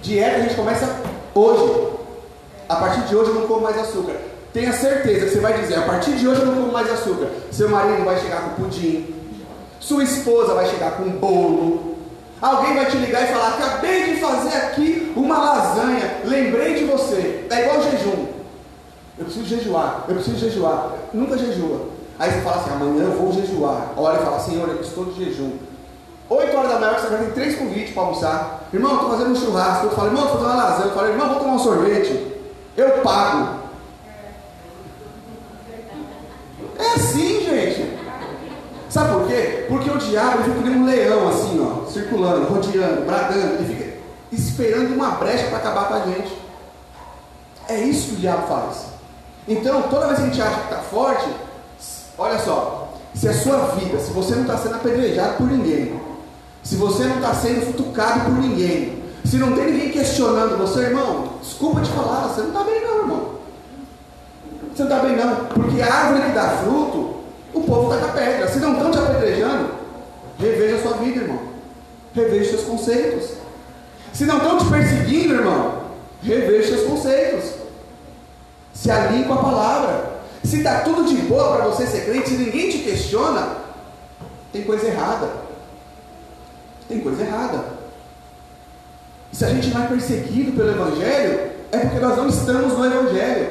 [0.01, 0.89] Dieta a gente começa
[1.35, 1.89] hoje.
[2.67, 4.15] A partir de hoje eu não como mais açúcar.
[4.51, 7.27] Tenha certeza que você vai dizer: a partir de hoje eu não como mais açúcar.
[7.51, 9.18] Seu marido vai chegar com pudim,
[9.89, 11.97] sua esposa vai chegar com bolo,
[12.41, 17.45] Alguém vai te ligar e falar: Acabei de fazer aqui uma lasanha, lembrei de você.
[17.49, 18.27] É igual jejum.
[19.17, 20.93] Eu preciso jejuar, eu preciso jejuar.
[21.13, 21.87] Nunca jejua.
[22.17, 23.91] Aí você fala assim: Amanhã eu vou jejuar.
[23.97, 25.51] Olha e fala: Senhor, eu estou de jejum.
[26.29, 28.69] 8 horas da manhã você vai ter três convites para almoçar.
[28.71, 29.87] Irmão, estou fazendo um churrasco.
[29.87, 30.89] Eu falo: Irmão, estou fazendo uma lasanha.
[30.89, 32.37] Eu falo: Irmão, vou tomar um sorvete.
[32.77, 33.59] Eu pago.
[36.77, 37.88] É assim, gente.
[38.89, 39.65] Sabe por quê?
[39.67, 43.97] Porque o diabo fica como um leão, assim, ó, circulando, rodeando, bradando, ele fica
[44.31, 46.35] esperando uma brecha para acabar com a gente.
[47.67, 48.87] É isso que o diabo faz.
[49.47, 51.29] Então, toda vez que a gente acha que está forte,
[52.17, 55.99] olha só, se a sua vida, se você não está sendo apedrejado por ninguém,
[56.63, 61.33] se você não está sendo futucado por ninguém, se não tem ninguém questionando você, irmão,
[61.41, 63.29] desculpa te falar, você não está bem não, irmão.
[64.73, 67.18] Você não está bem não, porque a árvore que dá fruto,
[67.53, 68.47] o povo está com a pedra.
[68.47, 69.71] Se não estão te apedrejando,
[70.39, 71.39] reveja a sua vida, irmão.
[72.13, 73.31] Reveja seus conceitos.
[74.13, 75.83] Se não estão te perseguindo, irmão,
[76.23, 77.51] reveja seus conceitos.
[78.73, 80.19] Se alinhe com a palavra.
[80.43, 83.57] Se está tudo de boa para você ser crente, se ninguém te questiona,
[84.51, 85.29] tem coisa errada.
[86.87, 87.63] Tem coisa errada.
[89.31, 93.49] Se a gente não é perseguido pelo Evangelho, é porque nós não estamos no Evangelho.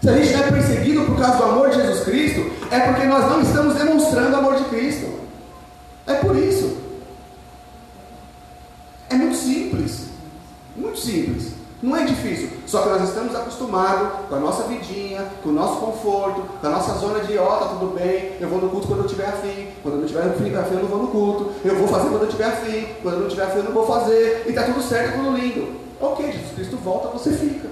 [0.00, 3.04] Se a gente não é perseguido por causa do amor de Jesus Cristo, é porque
[3.06, 5.20] nós não estamos demonstrando o amor de Cristo.
[6.06, 6.78] É por isso.
[9.08, 10.06] É muito simples.
[10.76, 11.52] Muito simples.
[11.82, 12.50] Não é difícil.
[12.66, 16.70] Só que nós estamos acostumados com a nossa vidinha, com o nosso conforto, com a
[16.70, 19.26] nossa zona de, ó, oh, tá tudo bem, eu vou no culto quando eu tiver
[19.26, 22.10] afim, quando eu não tiver afim, afim eu não vou no culto, eu vou fazer
[22.10, 24.64] quando eu tiver afim, quando eu não tiver afim eu não vou fazer, e tá
[24.64, 25.80] tudo certo, tudo lindo.
[26.00, 27.68] Ok, Jesus Cristo volta, você fica.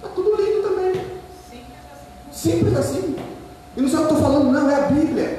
[0.00, 1.04] Tá tudo lindo também.
[2.30, 3.16] Simples assim.
[3.78, 5.38] E não sei o que eu estou falando, não, é a Bíblia.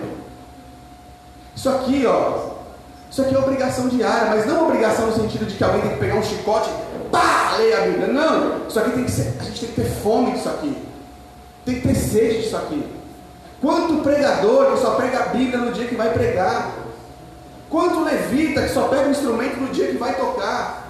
[1.53, 2.51] Isso aqui, ó.
[3.11, 5.99] Isso aqui é obrigação diária, mas não obrigação no sentido de que alguém tem que
[5.99, 6.69] pegar um chicote,
[7.11, 8.07] pá, ler a Bíblia.
[8.07, 10.77] Não, isso aqui tem que ser, a gente tem que ter fome disso aqui.
[11.65, 12.81] Tem que ter sede disso aqui.
[13.59, 16.71] Quanto pregador que só prega a Bíblia no dia que vai pregar?
[17.69, 20.87] Quanto levita que só pega o instrumento no dia que vai tocar?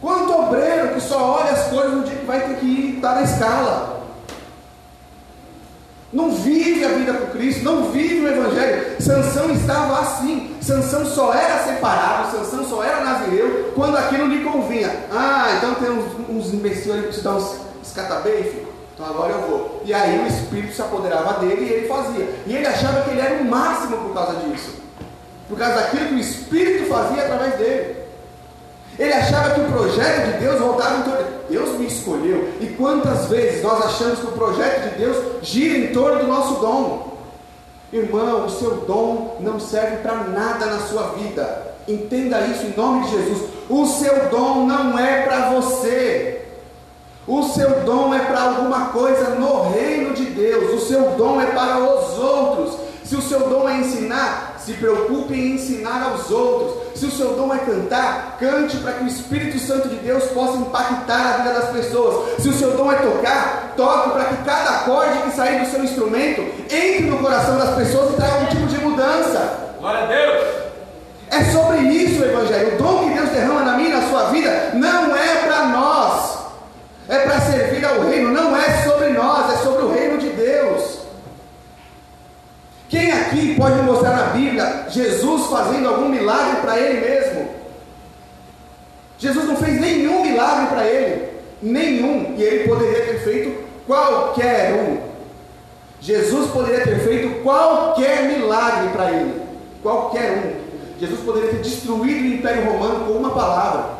[0.00, 3.08] Quanto obreiro que só olha as coisas no dia que vai ter que ir, estar
[3.08, 3.95] tá na escala?
[6.12, 9.00] Não vive a vida com Cristo, não vive o Evangelho.
[9.00, 10.54] Sansão estava assim.
[10.60, 14.90] Sansão só era separado, Sansão só era nazireu quando aquilo lhe convinha.
[15.10, 18.66] Ah, então tem uns, uns imbecis ali que te dão uns escatabeife.
[18.94, 19.82] Então agora eu vou.
[19.84, 22.28] E aí o Espírito se apoderava dele e ele fazia.
[22.46, 24.74] E ele achava que ele era o máximo por causa disso.
[25.48, 28.05] Por causa daquilo que o Espírito fazia através dele.
[28.98, 31.26] Ele achava que o projeto de Deus voltava em torno.
[31.48, 32.48] Deus me escolheu.
[32.60, 36.60] E quantas vezes nós achamos que o projeto de Deus gira em torno do nosso
[36.60, 37.16] dom?
[37.92, 41.74] Irmão, o seu dom não serve para nada na sua vida.
[41.86, 43.42] Entenda isso em nome de Jesus.
[43.68, 46.44] O seu dom não é para você.
[47.26, 50.82] O seu dom é para alguma coisa no reino de Deus.
[50.82, 52.78] O seu dom é para os outros.
[53.04, 56.98] Se o seu dom é ensinar, se preocupe em ensinar aos outros.
[56.98, 60.58] Se o seu dom é cantar, cante para que o Espírito Santo de Deus possa
[60.58, 62.42] impactar a vida das pessoas.
[62.42, 65.84] Se o seu dom é tocar, toque para que cada acorde que sair do seu
[65.84, 69.74] instrumento entre no coração das pessoas e traga algum tipo de mudança.
[69.78, 70.46] Glória a Deus!
[71.30, 72.74] É sobre isso o Evangelho.
[72.74, 76.38] O dom que Deus derrama na minha e na sua vida não é para nós,
[77.08, 81.05] é para servir ao reino, não é sobre nós, é sobre o reino de Deus.
[82.88, 87.48] Quem aqui pode mostrar na Bíblia Jesus fazendo algum milagre para ele mesmo?
[89.18, 91.28] Jesus não fez nenhum milagre para ele,
[91.60, 94.98] nenhum, e ele poderia ter feito qualquer um.
[96.00, 99.42] Jesus poderia ter feito qualquer milagre para ele,
[99.82, 101.00] qualquer um.
[101.00, 103.96] Jesus poderia ter destruído o Império Romano com uma palavra.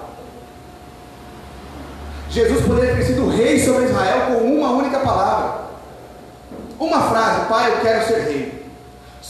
[2.31, 5.66] Jesus poderia ter sido rei sobre Israel com uma única palavra.
[6.79, 8.56] Uma frase, Pai, eu quero ser rei.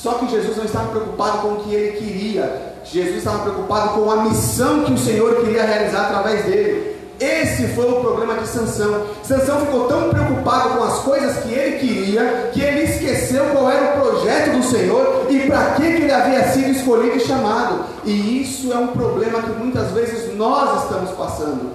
[0.02, 4.10] Só que Jesus não estava preocupado com o que ele queria, Jesus estava preocupado com
[4.10, 6.96] a missão que o Senhor queria realizar através dele.
[7.18, 9.06] Esse foi o problema de Sansão.
[9.24, 13.96] Sansão ficou tão preocupado com as coisas que ele queria que ele esqueceu qual era
[13.96, 17.86] o projeto do Senhor e para que ele havia sido escolhido e chamado.
[18.04, 21.72] E isso é um problema que muitas vezes nós estamos passando.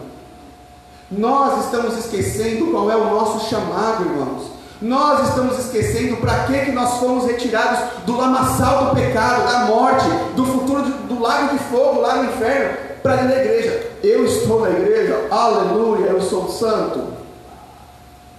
[1.09, 4.60] Nós estamos esquecendo qual é o nosso chamado, irmãos.
[4.81, 10.05] Nós estamos esquecendo para que, que nós fomos retirados do lamaçal do pecado, da morte,
[10.35, 13.91] do futuro de, do lago de fogo lá no inferno, para dentro da igreja.
[14.03, 17.13] Eu estou na igreja, aleluia, eu sou santo.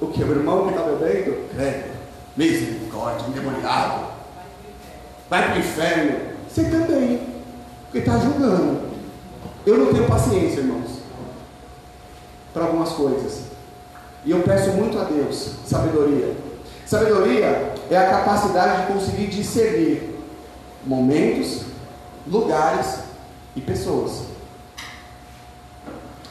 [0.01, 0.25] O que?
[0.25, 1.37] O irmão que está bebendo?
[1.61, 1.85] É,
[2.37, 4.07] misericórdia, endemoniado.
[5.31, 6.33] Vai para o inferno.
[6.49, 7.21] Você também,
[7.85, 8.81] porque está julgando.
[9.65, 10.91] Eu não tenho paciência, irmãos,
[12.53, 13.52] para algumas coisas.
[14.25, 16.37] E eu peço muito a Deus sabedoria.
[16.87, 20.17] Sabedoria é a capacidade de conseguir discernir
[20.87, 21.63] momentos,
[22.27, 22.99] lugares
[23.57, 24.23] e pessoas.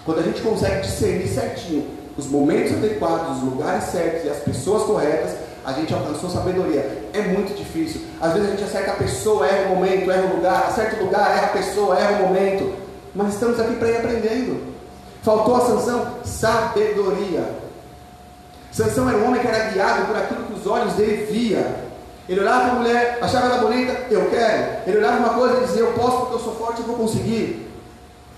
[0.05, 4.83] Quando a gente consegue discernir certinho os momentos adequados, os lugares certos e as pessoas
[4.83, 7.09] corretas, a gente alcançou sabedoria.
[7.13, 8.01] É muito difícil.
[8.19, 11.05] Às vezes a gente acerta a pessoa, erra o momento, erra o lugar, acerta o
[11.05, 12.73] lugar, erra a pessoa, erra o momento.
[13.13, 14.73] Mas estamos aqui para ir aprendendo.
[15.21, 16.15] Faltou a sanção?
[16.23, 17.60] Sabedoria.
[18.71, 21.91] Sansão era um homem que era guiado por aquilo que os olhos dele via.
[22.29, 24.87] Ele olhava para a mulher, achava ela bonita, eu quero.
[24.87, 27.69] Ele olhava uma coisa e dizia, eu posso porque eu sou forte, eu vou conseguir.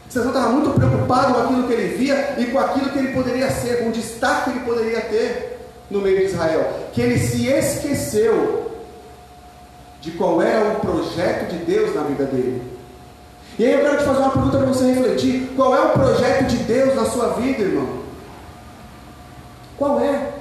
[0.09, 3.49] Sansão estava muito preocupado com aquilo que ele via e com aquilo que ele poderia
[3.49, 6.71] ser, com o destaque que ele poderia ter no meio de Israel.
[6.93, 8.71] Que ele se esqueceu
[10.01, 12.61] de qual era o projeto de Deus na vida dele.
[13.57, 16.47] E aí eu quero te fazer uma pergunta para você refletir: qual é o projeto
[16.47, 18.02] de Deus na sua vida, irmão?
[19.77, 20.33] Qual é?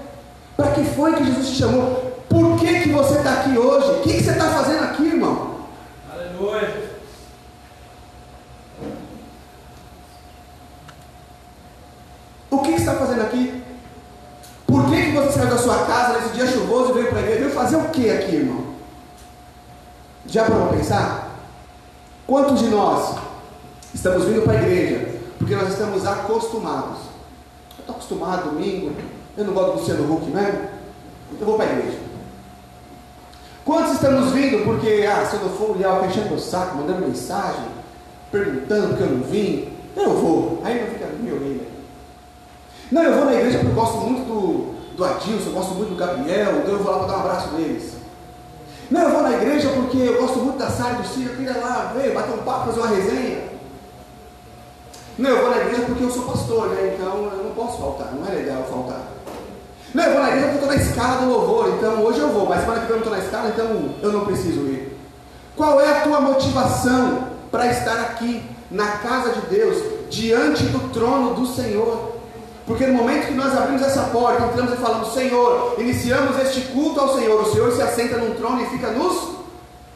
[0.57, 2.13] Para que foi que Jesus te chamou?
[2.29, 3.91] Por que, que você está aqui hoje?
[3.91, 5.57] O que, que você está fazendo aqui, irmão?
[6.13, 6.93] Aleluia.
[12.51, 13.63] O que, que você está fazendo aqui?
[14.67, 17.23] Por que, que você saiu da sua casa nesse dia chuvoso e veio para a
[17.23, 17.41] igreja?
[17.41, 18.75] Veio fazer o que aqui, irmão?
[20.27, 21.31] Já para pensar?
[22.27, 23.17] Quantos de nós
[23.93, 26.99] estamos vindo para a igreja porque nós estamos acostumados?
[27.77, 28.95] Eu estou acostumado domingo,
[29.37, 30.61] eu não gosto do Luciano Huck mesmo,
[31.31, 31.99] então eu vou para a igreja.
[33.65, 37.07] Quantos estamos vindo porque, ah, se eu não for olhar, eu enchendo meu saco, mandando
[37.07, 37.65] mensagem,
[38.31, 40.61] perguntando porque eu não vim, eu vou.
[40.65, 41.67] Aí não fica me orelha.
[42.91, 45.91] Não, eu vou na igreja porque eu gosto muito do, do Adilson, eu gosto muito
[45.91, 47.93] do Gabriel, então eu vou lá para dar um abraço neles.
[48.91, 51.57] Não, eu vou na igreja porque eu gosto muito da Sara do Ciro, eu queria
[51.57, 53.45] lá ver, bater um papo, fazer uma resenha.
[55.17, 56.95] Não, eu vou na igreja porque eu sou pastor, né?
[56.95, 59.01] Então eu não posso faltar, não é legal faltar.
[59.95, 62.29] Não, eu vou na igreja porque eu estou na escala do louvor, então hoje eu
[62.31, 64.97] vou, mas semana que vem eu não estou na escala, então eu não preciso ir.
[65.55, 69.77] Qual é a tua motivação para estar aqui, na casa de Deus,
[70.09, 72.13] diante do trono do Senhor?
[72.67, 76.99] Porque no momento que nós abrimos essa porta, entramos e falamos, Senhor, iniciamos este culto
[76.99, 79.33] ao Senhor, o Senhor se assenta num trono e fica nos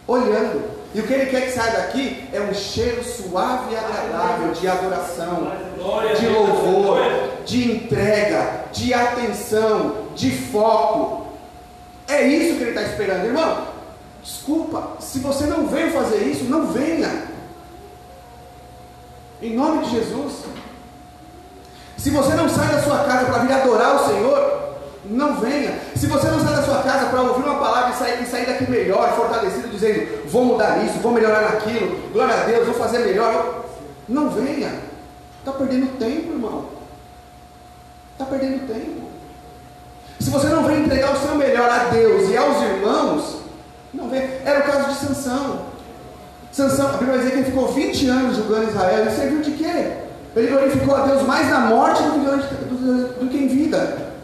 [0.07, 0.76] olhando.
[0.97, 4.67] E o que ele quer que saia daqui é um cheiro suave e agradável de
[4.67, 5.53] adoração,
[6.19, 6.99] de louvor,
[7.45, 11.27] de entrega, de atenção, de foco.
[12.09, 13.67] É isso que ele está esperando, irmão.
[14.25, 17.27] Desculpa, se você não veio fazer isso, não venha.
[19.43, 20.45] Em nome de Jesus.
[21.99, 24.56] Se você não sai da sua casa para vir adorar o Senhor,
[25.11, 25.79] não venha.
[25.95, 28.47] Se você não sai da sua casa para ouvir uma palavra e sair, e sair
[28.47, 32.99] daqui melhor, fortalecido, dizendo, vou mudar isso, vou melhorar naquilo, glória a Deus, vou fazer
[33.01, 33.65] melhor,
[34.09, 34.73] não venha.
[35.41, 36.67] Está perdendo tempo, irmão.
[38.13, 39.07] Está perdendo tempo.
[40.19, 43.37] Se você não vem entregar o seu melhor a Deus e aos irmãos,
[43.93, 44.29] não vem.
[44.45, 45.67] Era o caso de Sansão.
[46.51, 49.07] Sansão, a Bíblia diz que ele ficou 20 anos julgando Israel.
[49.07, 49.93] E serviu de quê?
[50.35, 54.16] Ele glorificou a Deus mais na morte do que, do, do que em vida.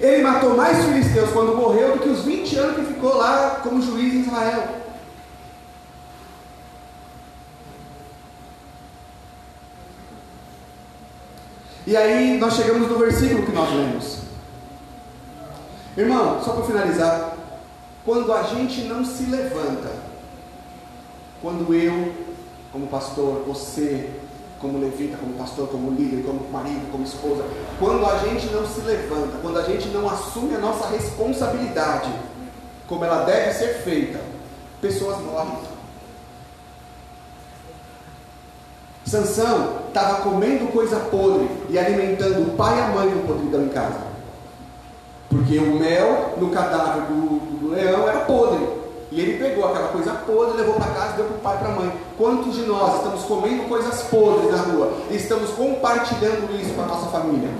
[0.00, 3.80] Ele matou mais filisteus quando morreu do que os 20 anos que ficou lá como
[3.80, 4.84] juiz em Israel.
[11.86, 14.18] E aí nós chegamos no versículo que nós lemos.
[15.96, 17.36] Irmão, só para finalizar,
[18.04, 19.92] quando a gente não se levanta,
[21.40, 22.12] quando eu,
[22.72, 24.10] como pastor, você,
[24.64, 27.44] como levita, como pastor, como líder, como marido, como esposa,
[27.78, 32.10] quando a gente não se levanta, quando a gente não assume a nossa responsabilidade,
[32.88, 34.18] como ela deve ser feita,
[34.80, 35.58] pessoas morrem.
[39.04, 43.68] Sansão estava comendo coisa podre e alimentando o pai e a mãe do podridão em
[43.68, 44.00] casa.
[45.28, 48.66] Porque o mel no cadáver do, do leão era podre.
[49.10, 51.58] E ele pegou aquela coisa podre, levou para casa e deu para o pai e
[51.58, 51.92] para a mãe.
[52.18, 56.86] Quantos de nós estamos comendo coisas podres na rua e estamos compartilhando isso com a
[56.86, 57.50] nossa família?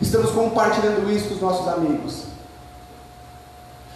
[0.00, 2.24] Estamos compartilhando isso com os nossos amigos?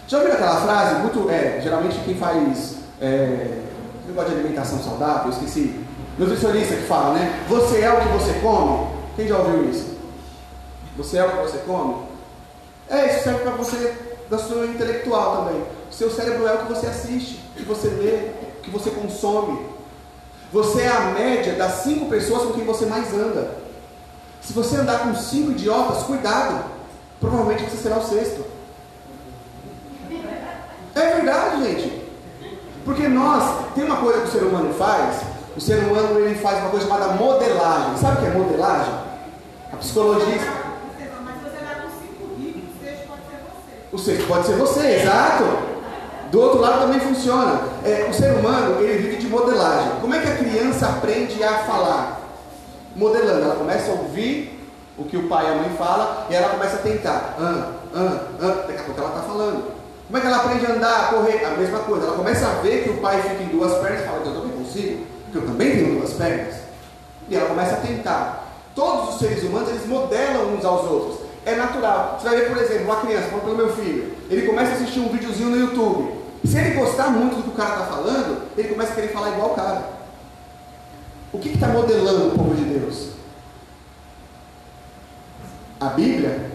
[0.07, 0.95] Já ouviu aquela frase?
[0.95, 3.59] Muito, é, geralmente quem faz é,
[4.07, 5.79] negócio de alimentação saudável, eu esqueci.
[6.17, 7.45] Nutricionista que fala, né?
[7.47, 8.87] Você é o que você come.
[9.15, 9.97] Quem já ouviu isso?
[10.97, 11.95] Você é o que você come?
[12.89, 13.95] É, isso serve para você,
[14.29, 15.63] da sua intelectual também.
[15.91, 19.69] Seu cérebro é o que você assiste, o que você lê, o que você consome.
[20.51, 23.55] Você é a média das cinco pessoas com quem você mais anda.
[24.41, 26.63] Se você andar com cinco idiotas, cuidado.
[27.19, 28.43] Provavelmente você será o sexto.
[30.95, 32.01] É verdade, gente.
[32.83, 35.21] Porque nós, tem uma coisa que o ser humano faz,
[35.55, 37.97] o ser humano ele faz uma coisa chamada modelagem.
[37.97, 38.93] Sabe o que é modelagem?
[39.71, 40.61] A psicologia.
[43.91, 45.43] O sexto pode ser você, exato.
[46.31, 47.61] Do outro lado também funciona.
[47.83, 49.91] É, o ser humano ele vive de modelagem.
[49.99, 52.21] Como é que a criança aprende a falar?
[52.95, 53.43] Modelando.
[53.43, 54.57] Ela começa a ouvir
[54.97, 57.35] o que o pai e a mãe falam e ela começa a tentar.
[57.37, 58.63] Ah, ah, ah.
[58.65, 59.71] Daqui a pouco ela está falando.
[60.07, 61.45] Como é que ela aprende a andar, a correr?
[61.45, 62.07] A mesma coisa.
[62.07, 64.51] Ela começa a ver que o pai fica em duas pernas e fala, eu também
[64.51, 66.55] consigo, porque eu também tenho duas pernas.
[67.29, 68.47] E ela começa a tentar.
[68.73, 71.19] Todos os seres humanos, eles modelam uns aos outros.
[71.45, 72.17] É natural.
[72.19, 74.99] Você vai ver, por exemplo, uma criança, falando pelo meu filho, ele começa a assistir
[74.99, 76.20] um videozinho no YouTube.
[76.45, 79.29] Se ele gostar muito do que o cara está falando, ele começa a querer falar
[79.29, 79.89] igual o cara.
[81.31, 83.11] O que está modelando o povo de Deus?
[85.79, 86.51] A Bíblia?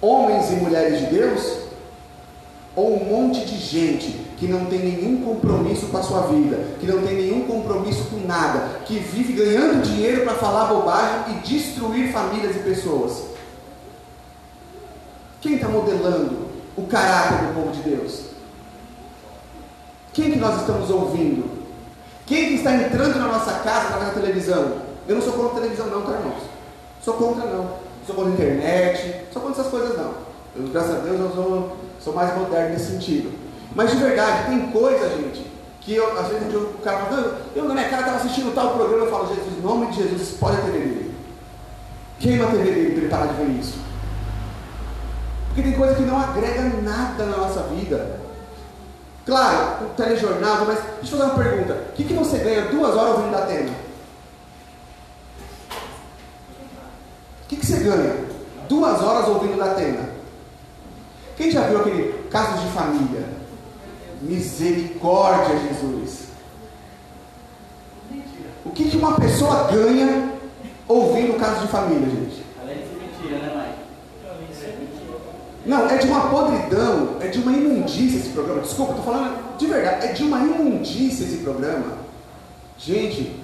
[0.00, 1.58] Homens e mulheres de Deus?
[2.76, 6.86] Ou um monte de gente que não tem nenhum compromisso com a sua vida, que
[6.86, 12.12] não tem nenhum compromisso com nada, que vive ganhando dinheiro para falar bobagem e destruir
[12.12, 13.24] famílias e pessoas?
[15.40, 16.46] Quem está modelando
[16.76, 18.29] o caráter do povo de Deus?
[20.12, 21.60] Quem que nós estamos ouvindo?
[22.26, 24.72] Quem que está entrando na nossa casa através da televisão?
[25.06, 26.42] Eu não sou contra a televisão não, tá irmãos?
[27.02, 27.74] Sou contra não.
[28.06, 30.14] Sou contra a internet, sou contra essas coisas não.
[30.56, 33.32] Eu, graças a Deus eu sou, sou mais moderno nesse sentido.
[33.74, 35.46] Mas de verdade, tem coisa, gente,
[35.80, 38.74] que eu, às vezes eu, o cara fala, eu na minha cara estava assistindo tal
[38.74, 41.14] programa, eu falo, Jesus, em nome de Jesus, pode a TV dele.
[42.18, 43.78] Queima a TV dele para ele parar de ver isso.
[45.46, 48.19] Porque tem coisa que não agrega nada na nossa vida.
[49.30, 51.72] Claro, o telejornal, mas deixa eu fazer uma pergunta.
[51.72, 53.70] O que, que você ganha duas horas ouvindo da Atena?
[57.44, 58.24] O que, que você ganha?
[58.68, 60.10] Duas horas ouvindo da Atena.
[61.36, 63.24] Quem já viu aquele caso de família?
[64.20, 66.24] Misericórdia, Jesus.
[68.64, 70.28] O que, que uma pessoa ganha
[70.88, 72.44] ouvindo caso de família, gente?
[72.60, 73.80] Além de ser mentira, né, Mike?
[75.70, 78.60] Não, é de uma podridão, é de uma imundícia esse programa.
[78.60, 81.98] Desculpa, estou falando de verdade, é de uma imundícia esse programa.
[82.76, 83.40] Gente,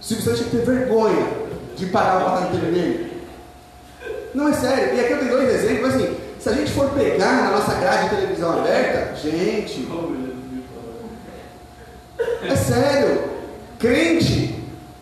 [0.00, 1.26] o Silvio Santos tinha que ter vergonha
[1.74, 3.20] de parar o batalha dele.
[4.32, 4.94] Não, é sério.
[4.94, 8.10] E aqui eu tenho dois exemplos, assim, se a gente for pegar na nossa grade
[8.10, 9.88] de televisão aberta, gente,
[12.48, 13.24] é sério.
[13.80, 14.54] Crente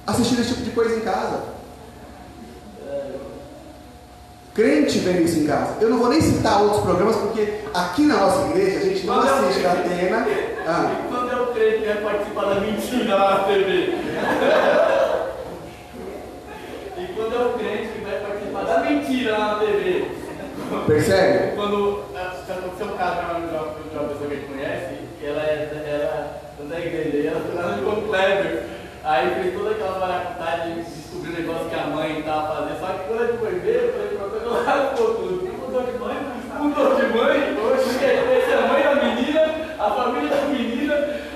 [0.06, 1.42] assistindo esse tipo de coisa em casa.
[4.54, 5.78] Crente isso em casa.
[5.80, 9.18] Eu não vou nem citar outros programas, porque aqui na nossa igreja a gente não
[9.18, 10.28] assiste a Atena.
[10.64, 13.66] Ah, E quando é o crente que vai participar da mentira lá na TV?
[16.98, 20.04] e quando é o crente que vai participar da mentira lá na TV?
[20.86, 21.56] percebe?
[21.56, 23.34] Quando já aconteceu um caso de uma,
[24.08, 27.82] pessoa que a gente conhece, que ela era da igreja, e ela foi lá no
[27.82, 28.62] João Kleber.
[29.02, 32.78] Aí fez toda aquela maracutagem de descobrir o negócio que a mãe estava fazendo.
[32.80, 34.13] Só que quando gente foi ver, eu falei
[34.54, 35.54] ela, rasgou tudo.
[35.58, 36.16] Mudou de mãe,
[36.58, 37.56] mudou de mãe,
[38.38, 39.40] essa é a mãe da menina,
[39.78, 40.94] a família da menina.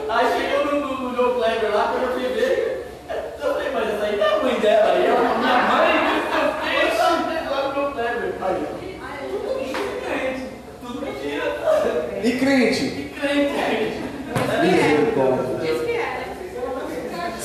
[0.08, 2.86] Aí chegou no, no, no João Kleber lá, quando eu fui ver,
[3.42, 5.92] eu falei, mas essa aí não é a mãe dela, aí é a minha mãe,
[6.32, 6.96] seu peixe,
[7.50, 8.34] lá no João Kleber.
[8.40, 8.66] Aí,
[9.30, 10.42] tudo crente,
[10.80, 11.44] tudo mentira.
[12.22, 12.84] E crente?
[12.84, 13.98] E crente, crente.
[14.62, 15.58] Misericórdia.
[15.60, 16.18] Diz que é.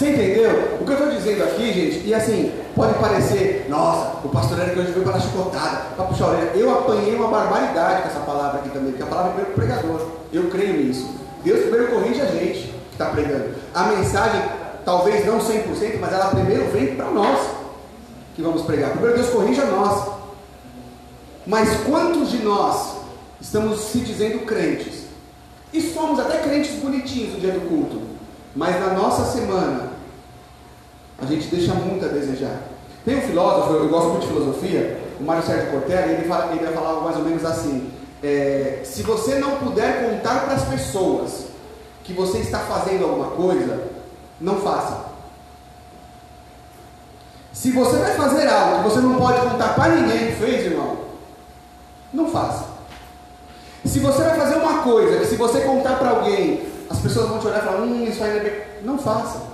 [0.04, 0.80] Você entendeu?
[0.82, 4.78] O que eu estou dizendo aqui, gente, e assim, pode parecer, nossa, o pastor Eric
[4.78, 6.52] hoje veio para chicotada, para puxar a orelha.
[6.56, 10.08] Eu apanhei uma barbaridade com essa palavra aqui também, porque a palavra é primeiro pregador.
[10.34, 11.10] Eu creio nisso.
[11.42, 13.56] Deus primeiro corrige a gente que está pregando.
[13.74, 14.42] A mensagem,
[14.84, 17.40] talvez não 100%, mas ela primeiro vem para nós
[18.36, 18.92] que vamos pregar.
[18.92, 20.06] Primeiro Deus corrige a nós.
[21.48, 22.98] Mas quantos de nós
[23.40, 25.06] estamos se dizendo crentes?
[25.72, 28.02] E somos até crentes bonitinhos no dia do culto.
[28.56, 29.93] Mas na nossa semana,
[31.24, 32.62] a gente deixa muito a desejar.
[33.06, 36.64] Tem um filósofo, eu gosto muito de filosofia, o Mário Sérgio Cortella, ele, fala, ele
[36.64, 41.46] vai falar mais ou menos assim: é, se você não puder contar para as pessoas
[42.04, 43.88] que você está fazendo alguma coisa,
[44.40, 45.14] não faça.
[47.54, 50.98] Se você vai fazer algo que você não pode contar para ninguém que fez, irmão,
[52.14, 52.66] não faça.
[53.86, 57.40] Se você vai fazer uma coisa que se você contar para alguém, as pessoas vão
[57.40, 58.62] te olhar e falar, hum, isso aí não é bem.
[58.84, 59.53] Não faça.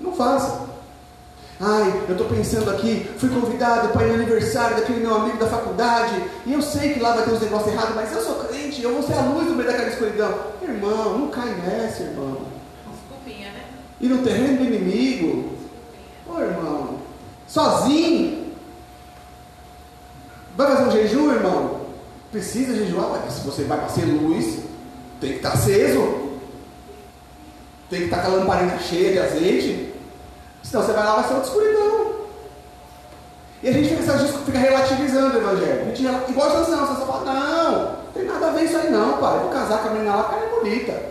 [0.00, 0.64] Não faça.
[1.60, 5.46] Ai, eu estou pensando aqui, fui convidado para ir no aniversário daquele meu amigo da
[5.46, 8.82] faculdade, e eu sei que lá vai ter uns negócios errados, mas eu sou crente,
[8.82, 10.34] eu vou ser a luz no meio daquela escuridão.
[10.60, 12.38] Irmão, não cai nessa, irmão.
[12.90, 13.64] Desculpinha, né?
[14.00, 15.54] E no terreno do inimigo.
[16.26, 16.98] Ô irmão,
[17.46, 18.52] sozinho.
[20.56, 21.80] Vai fazer um jejum, irmão?
[22.32, 24.58] Precisa jejuar, mas se você vai para ser luz,
[25.20, 26.23] tem que estar tá aceso.
[27.94, 29.94] Tem que estar tá com a lamparina cheia de azeite.
[30.64, 32.14] Senão você vai lá, vai ser outra escuridão.
[33.62, 35.82] E a gente fica, fica relativizando o evangelho.
[35.82, 38.90] A gente, igual a Sansão, você só fala, não, tem nada a ver isso aí
[38.90, 39.36] não, pai.
[39.36, 41.02] Eu vou casar com a menina lá porque ela é bonita.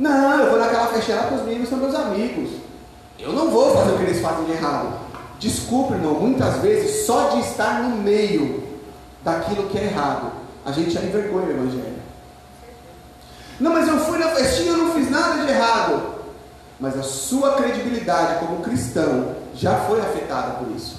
[0.00, 2.50] Não, eu vou naquela festa lá com os meninos, são meus amigos.
[3.16, 4.98] Eu não vou fazer o que eles fazem de errado.
[5.38, 8.64] Desculpe, irmão, muitas vezes só de estar no meio
[9.22, 10.32] daquilo que é errado,
[10.66, 11.97] a gente já envergonha o evangelho.
[13.60, 16.18] Não, mas eu fui na festinha e eu não fiz nada de errado
[16.80, 20.96] mas a sua credibilidade como cristão já foi afetada por isso.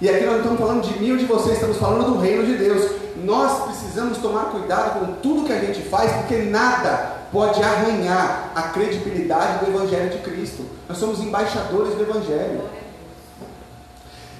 [0.00, 2.44] E aqui nós não estamos falando de mim ou de você, estamos falando do reino
[2.44, 2.90] de Deus.
[3.24, 8.62] Nós precisamos tomar cuidado com tudo que a gente faz, porque nada pode arranhar a
[8.62, 10.66] credibilidade do Evangelho de Cristo.
[10.88, 12.64] Nós somos embaixadores do Evangelho.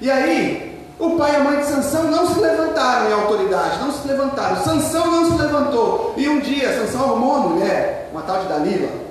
[0.01, 3.92] E aí, o pai e a mãe de Sansão não se levantaram em autoridade, não
[3.92, 4.62] se levantaram.
[4.62, 6.14] Sansão não se levantou.
[6.16, 9.05] E um dia, Sansão arrumou uma mulher, uma tal de Dalila,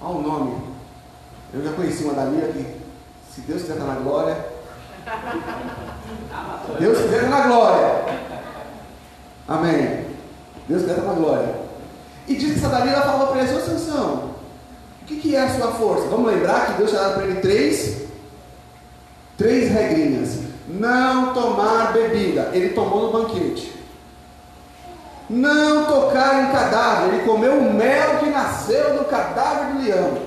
[0.00, 0.62] Olha o nome.
[1.52, 2.64] Eu já conheci uma Dalila que,
[3.32, 4.36] se Deus quiser estar na glória.
[6.78, 8.04] Deus quiser estar na glória.
[9.48, 10.04] Amém.
[10.68, 11.54] Deus quiser estar na glória.
[12.28, 14.34] E diz que essa Dalila falou para ele, ô Sansão,
[15.02, 16.06] o que, que é a sua força?
[16.08, 18.02] Vamos lembrar que Deus tinha dado para ele três,
[19.36, 20.37] três regrinhas.
[20.68, 22.50] Não tomar bebida.
[22.52, 23.72] Ele tomou no banquete.
[25.28, 27.14] Não tocar em cadáver.
[27.14, 30.18] Ele comeu o mel que nasceu do cadáver do leão.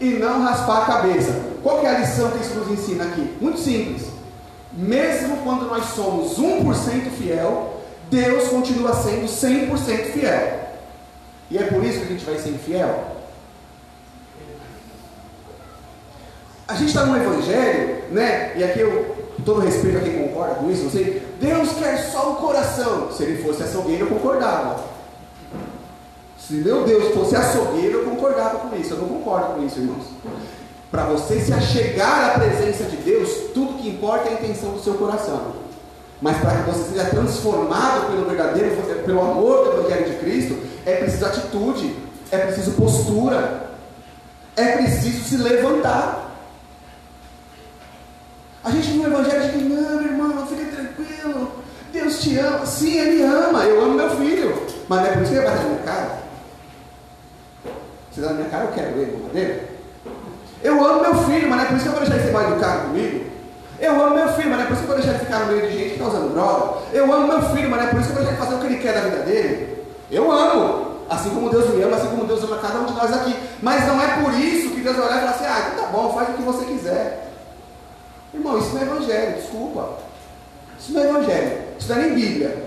[0.00, 1.32] E não raspar a cabeça.
[1.62, 3.36] Qual é a lição que isso nos ensina aqui?
[3.40, 4.06] Muito simples.
[4.72, 10.68] Mesmo quando nós somos 1% fiel, Deus continua sendo 100% fiel.
[11.50, 13.17] E é por isso que a gente vai ser infiel?
[16.68, 18.52] A gente está no Evangelho, né?
[18.54, 21.26] E aqui eu, todo respeito a quem concorda com isso, não sei.
[21.40, 23.10] Deus quer só o coração.
[23.10, 24.84] Se ele fosse açougueiro, eu concordava.
[26.38, 28.92] Se meu Deus fosse açougueiro, eu concordava com isso.
[28.92, 30.04] Eu não concordo com isso, irmãos.
[30.90, 34.82] Para você se achegar à presença de Deus, tudo que importa é a intenção do
[34.82, 35.52] seu coração.
[36.20, 40.96] Mas para que você seja transformado pelo verdadeiro, pelo amor do Evangelho de Cristo, é
[40.96, 41.96] preciso atitude,
[42.30, 43.70] é preciso postura,
[44.54, 46.27] é preciso se levantar.
[48.64, 51.52] A gente viu o Evangelho que, não, irmão, fica tranquilo,
[51.92, 52.66] Deus te ama.
[52.66, 54.62] Sim, Ele ama, eu amo meu filho.
[54.88, 56.18] Mas não é por isso que ele vai bater na minha cara.
[58.10, 59.64] Se dá na minha cara, eu quero ele, madeira.
[60.62, 62.32] Eu amo meu filho, mas não é por isso que eu vou deixar ele ser
[62.32, 63.26] mal educado comigo.
[63.78, 65.38] Eu amo meu filho, mas não é por isso que eu vou deixar ele ficar
[65.40, 66.78] no meio de gente que está usando droga.
[66.92, 68.54] Eu amo meu filho, mas não é por isso que eu vou deixar ele fazer
[68.54, 69.84] o que ele quer da vida dele.
[70.10, 70.88] Eu amo.
[71.08, 73.36] Assim como Deus me ama, assim como Deus ama cada um de nós aqui.
[73.62, 75.90] Mas não é por isso que Deus vai olhar e falar assim, ah, então tá
[75.90, 77.27] bom, faz o que você quiser.
[78.32, 79.88] Irmão, isso não é evangelho, desculpa.
[80.78, 81.58] Isso não é evangelho.
[81.78, 82.64] Isso não é nem Bíblia.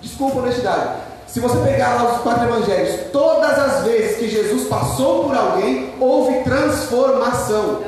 [0.00, 1.00] Desculpa a honestidade.
[1.26, 5.94] Se você pegar lá os quatro evangelhos, todas as vezes que Jesus passou por alguém,
[6.00, 7.82] houve transformação.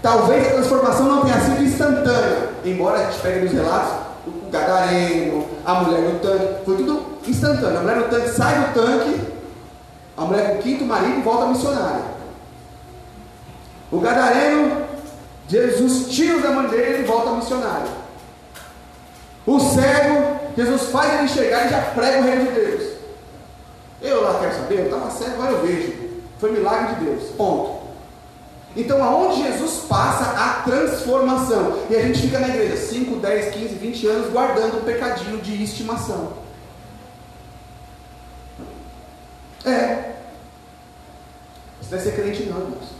[0.00, 3.92] Talvez a transformação não tenha sido instantânea, embora a gente pegue nos relatos,
[4.26, 7.78] o gadareno, a mulher no tanque, foi tudo instantâneo.
[7.78, 9.20] A mulher no tanque sai do tanque,
[10.16, 12.17] a mulher com o quinto marido volta missionária.
[13.90, 14.86] O gadareno,
[15.48, 17.88] Jesus tira da dele e volta missionário.
[19.46, 22.92] O cego, Jesus faz ele chegar e já prega o reino de Deus.
[24.02, 25.92] Eu lá quero saber, eu estava cego, agora eu vejo.
[26.38, 27.30] Foi milagre de Deus.
[27.30, 27.78] Ponto.
[28.76, 31.78] Então, aonde Jesus passa a transformação.
[31.90, 35.62] E a gente fica na igreja 5, 10, 15, 20 anos guardando o pecadinho de
[35.62, 36.34] estimação.
[39.64, 40.12] É.
[41.80, 42.97] Você vai ser crente não, irmãos.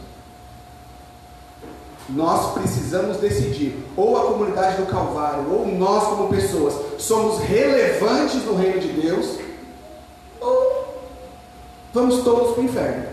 [2.15, 8.55] Nós precisamos decidir, ou a comunidade do Calvário, ou nós como pessoas, somos relevantes no
[8.55, 9.37] reino de Deus,
[10.41, 10.95] ou
[11.93, 13.05] vamos todos para o inferno.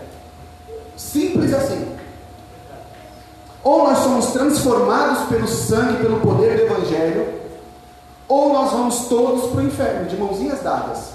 [0.95, 1.95] Simples assim.
[3.63, 7.33] Ou nós somos transformados pelo sangue, pelo poder do Evangelho,
[8.27, 11.11] ou nós vamos todos para o inferno, de mãozinhas dadas.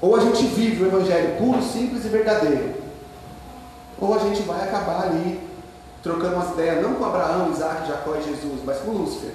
[0.00, 2.85] Ou a gente vive o Evangelho puro, simples e verdadeiro
[4.00, 5.40] ou a gente vai acabar ali
[6.02, 9.32] trocando umas ideias, não com Abraão, Isaac, Jacó e Jesus, mas com Lúcifer.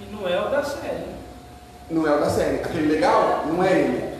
[0.00, 1.06] E não é o da série.
[1.90, 2.56] Não é o da série.
[2.62, 3.46] Aquele legal?
[3.46, 4.18] Não é ele.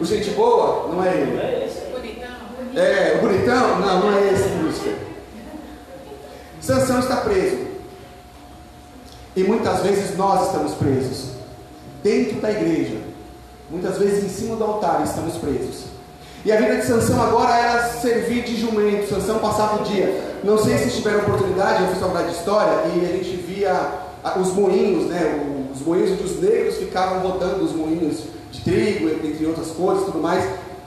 [0.00, 0.88] O gente boa?
[0.88, 1.40] Não é Não ele.
[1.40, 1.80] é esse.
[2.78, 3.80] É, o bonitão?
[3.80, 4.96] Não, não é esse Lúcifer.
[6.60, 7.66] Sansão está preso.
[9.34, 11.30] E muitas vezes nós estamos presos.
[12.02, 12.98] Dentro da igreja.
[13.70, 15.84] Muitas vezes em cima do altar estamos presos.
[16.42, 19.10] E a vida de Sansão agora era servir de jumento.
[19.10, 20.38] Sansão passava o dia.
[20.42, 23.72] Não sei se tiveram oportunidade, eu fiz faculdade de história e a gente via
[24.40, 25.68] os moinhos, né?
[25.74, 30.18] Os moinhos onde os negros ficavam rodando os moinhos de trigo, entre outras coisas, tudo
[30.18, 30.42] mais.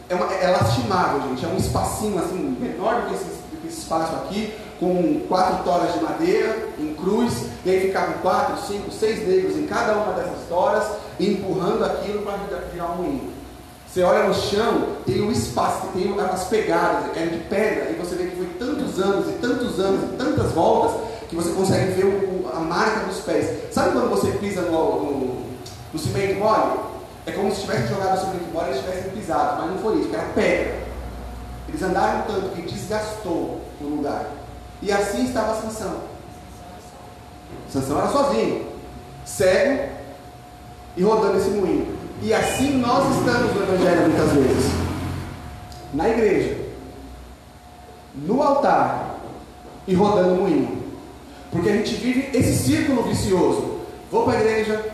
[0.10, 1.46] É, uma, é lastimável, gente.
[1.46, 5.64] É um espacinho assim menor do que esse, do que esse espaço aqui, com quatro
[5.64, 10.14] toras de madeira em cruz, e aí ficavam quatro, cinco, seis negros em cada uma
[10.14, 10.84] dessas toras,
[11.20, 12.38] empurrando aquilo para
[12.72, 13.43] virar um moinho.
[13.94, 18.16] Você olha no chão, tem um espaço, tem umas pegadas, é de pedra, e você
[18.16, 22.06] vê que foi tantos anos e tantos anos e tantas voltas que você consegue ver
[22.06, 23.72] o- a marca dos pés.
[23.72, 24.72] Sabe quando você pisa no,
[25.04, 25.46] no,
[25.94, 26.80] no cimento mole?
[27.28, 30.00] É como se tivesse jogado o cimento mole e eles tivessem pisado, mas não foi
[30.00, 30.76] isso, era pedra.
[31.70, 34.26] Eles andaram tanto que desgastou o lugar.
[34.82, 35.98] E assim estava Sansão.
[37.72, 38.66] Sansão era sozinho,
[39.24, 39.90] cego
[40.98, 42.03] e rodando esse moinho.
[42.24, 44.72] E assim nós estamos no Evangelho muitas vezes.
[45.94, 46.58] Na igreja,
[48.16, 49.20] no altar
[49.86, 50.84] e rodando moinho.
[51.52, 53.80] Porque a gente vive esse círculo vicioso.
[54.10, 54.94] Vou para a igreja,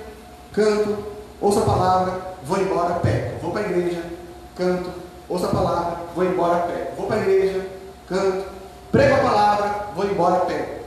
[0.51, 0.97] canto,
[1.39, 3.39] ouço a palavra, vou embora, peco.
[3.43, 4.03] Vou para a igreja,
[4.55, 4.89] canto,
[5.29, 6.95] ouço a palavra, vou embora, peco.
[6.97, 7.63] Vou para a igreja,
[8.07, 8.45] canto,
[8.91, 10.79] prego a palavra, vou embora, peco.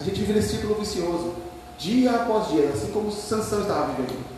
[0.00, 1.34] A gente vive nesse círculo vicioso,
[1.78, 4.31] dia após dia, assim como Sansão estava vivendo.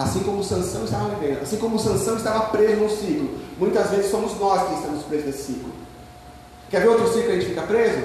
[0.00, 3.38] Assim como Sansão estava vivendo, assim como Sansão estava preso no ciclo.
[3.58, 5.70] Muitas vezes somos nós que estamos presos nesse ciclo.
[6.70, 7.98] Quer ver outro ciclo que a gente fica preso?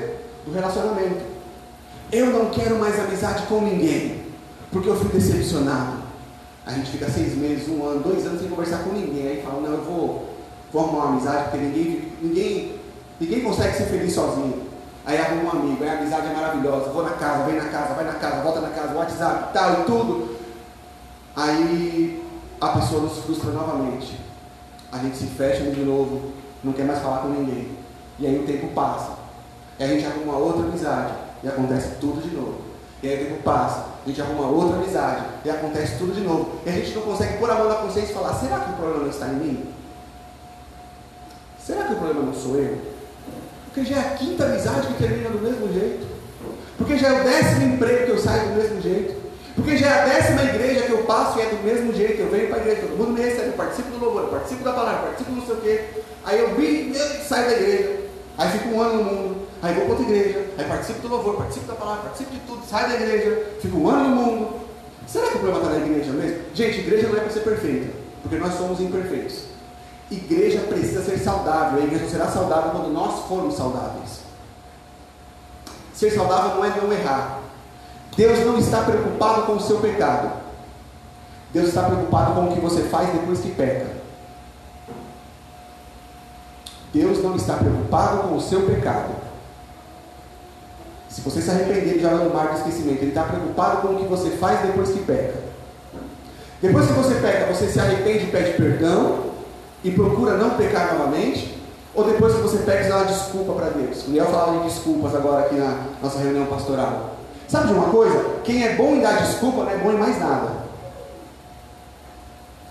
[0.46, 1.24] Do relacionamento.
[2.12, 4.26] Eu não quero mais amizade com ninguém,
[4.74, 6.04] porque eu fui decepcionado.
[6.66, 9.30] A gente fica seis meses, um ano, dois anos sem conversar com ninguém.
[9.30, 10.30] Aí fala, não, eu vou,
[10.74, 12.80] vou arrumar uma amizade, porque ninguém, ninguém,
[13.22, 14.64] ninguém consegue ser feliz sozinho.
[15.06, 16.92] Aí arruma um amigo, aí a amizade é maravilhosa.
[16.92, 19.84] Vou na casa, vem na casa, vai na casa, volta na casa, WhatsApp, tal e
[19.86, 20.35] tudo.
[21.36, 22.24] Aí
[22.62, 24.18] a pessoa nos frustra novamente.
[24.92, 26.32] A gente se fecha de novo,
[26.64, 27.70] não quer mais falar com ninguém.
[28.18, 29.12] E aí o tempo passa.
[29.78, 31.14] E a gente arruma outra amizade
[31.44, 32.62] e acontece tudo de novo.
[33.04, 36.60] E aí o tempo passa, a gente arruma outra amizade e acontece tudo de novo.
[36.66, 38.76] E a gente não consegue pôr a mão na consciência e falar: será que o
[38.76, 39.66] problema não está em mim?
[41.60, 42.78] Será que o problema não sou eu?
[43.66, 46.08] Porque já é a quinta amizade que termina do mesmo jeito.
[46.78, 49.25] Porque já é o décimo emprego que eu saio do mesmo jeito.
[49.56, 52.22] Porque já é a décima igreja que eu passo e é do mesmo jeito.
[52.22, 54.64] Eu venho para a igreja, todo mundo me recebe, eu participo do louvor, eu participo
[54.64, 55.84] da palavra, eu participo não sei o quê.
[56.26, 58.00] Aí eu vim e saio da igreja.
[58.38, 59.48] Aí fico um ano no mundo.
[59.62, 60.46] Aí vou para outra igreja.
[60.58, 63.90] Aí participo do louvor, participo da palavra, participo de tudo, saio da igreja, fico um
[63.90, 64.60] ano no mundo.
[65.08, 66.42] Será que o problema está na igreja mesmo?
[66.54, 69.44] Gente, igreja não é para ser perfeita, porque nós somos imperfeitos.
[70.12, 71.82] Igreja precisa ser saudável.
[71.82, 74.20] A igreja será saudável quando nós formos saudáveis.
[75.94, 77.45] Ser saudável não é não errar.
[78.16, 80.32] Deus não está preocupado com o seu pecado.
[81.54, 83.88] Deus está preocupado com o que você faz depois que peca.
[86.94, 89.14] Deus não está preocupado com o seu pecado.
[91.10, 93.02] Se você se arrepender, ele já vai no mar do esquecimento.
[93.02, 95.36] Ele está preocupado com o que você faz depois que peca.
[96.62, 99.32] Depois que você peca, você se arrepende e pede perdão
[99.84, 101.58] e procura não pecar novamente?
[101.94, 104.08] Ou depois que você peca, você dá uma desculpa para Deus?
[104.08, 107.15] Miguel falava de desculpas agora aqui na nossa reunião pastoral.
[107.48, 108.40] Sabe de uma coisa?
[108.44, 110.66] Quem é bom em dar desculpa não é bom em mais nada.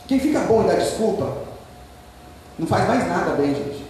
[0.06, 1.44] Quem fica bom em dar desculpa
[2.58, 3.84] não faz mais nada bem, gente.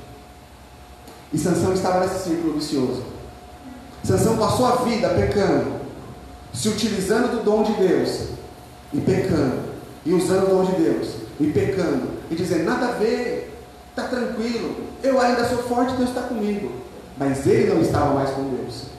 [1.33, 3.03] E Sansão estava nesse círculo vicioso.
[4.03, 5.81] Sansão passou a vida pecando,
[6.53, 8.29] se utilizando do dom de Deus
[8.93, 9.63] e pecando,
[10.05, 11.09] e usando o dom de Deus
[11.41, 13.59] e pecando, e dizendo: nada a ver,
[13.91, 16.71] está tranquilo, eu ainda sou forte, Deus está comigo.
[17.17, 18.94] Mas ele não estava mais com Deus.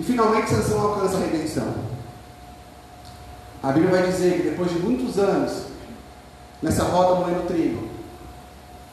[0.00, 1.74] E finalmente Sansão alcança a redenção.
[3.62, 5.64] A Bíblia vai dizer que depois de muitos anos
[6.62, 7.86] nessa roda moendo trigo,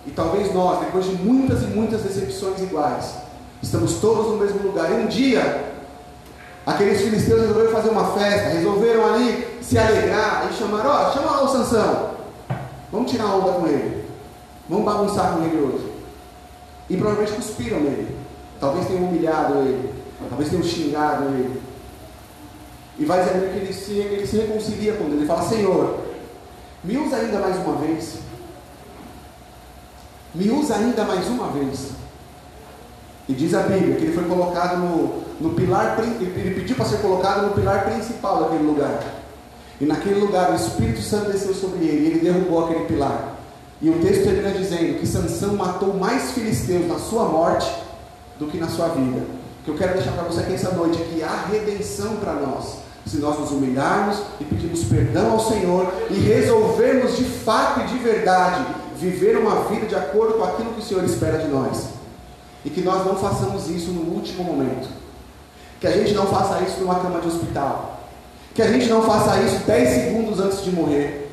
[0.06, 3.14] e talvez nós, depois de muitas e muitas decepções iguais,
[3.64, 4.92] estamos todos no mesmo lugar.
[4.92, 5.72] E um dia,
[6.66, 11.44] aqueles filisteus resolveram fazer uma festa, resolveram ali se alegrar e chamaram: Ó, chama lá
[11.44, 12.10] o Sansão,
[12.92, 14.06] vamos tirar onda com ele,
[14.68, 15.90] vamos bagunçar com ele hoje.
[16.90, 18.14] E provavelmente cuspiram nele,
[18.60, 19.97] talvez tenham humilhado ele,
[20.30, 21.62] talvez tenham xingado ele.
[23.00, 25.18] E vai dizer que ele se, ele se reconcilia com Deus.
[25.18, 26.00] Ele fala: Senhor,
[26.84, 28.20] me usa ainda mais uma vez.
[30.34, 31.92] me usa ainda mais uma vez.
[33.30, 36.98] E diz a Bíblia que ele foi colocado no, no pilar, ele pediu para ser
[37.00, 39.04] colocado no pilar principal daquele lugar.
[39.80, 43.36] E naquele lugar o Espírito Santo desceu sobre ele, e ele derrubou aquele pilar.
[43.82, 47.72] E o texto termina dizendo que Sansão matou mais filisteus na sua morte
[48.40, 49.22] do que na sua vida.
[49.68, 52.78] Que eu quero deixar para você aqui essa noite que há redenção para nós.
[53.06, 57.98] Se nós nos humilharmos e pedirmos perdão ao Senhor e resolvermos de fato e de
[57.98, 58.66] verdade
[58.96, 61.90] viver uma vida de acordo com aquilo que o Senhor espera de nós.
[62.64, 64.88] E que nós não façamos isso no último momento.
[65.82, 68.00] Que a gente não faça isso numa cama de hospital.
[68.56, 71.30] Que a gente não faça isso 10 segundos antes de morrer.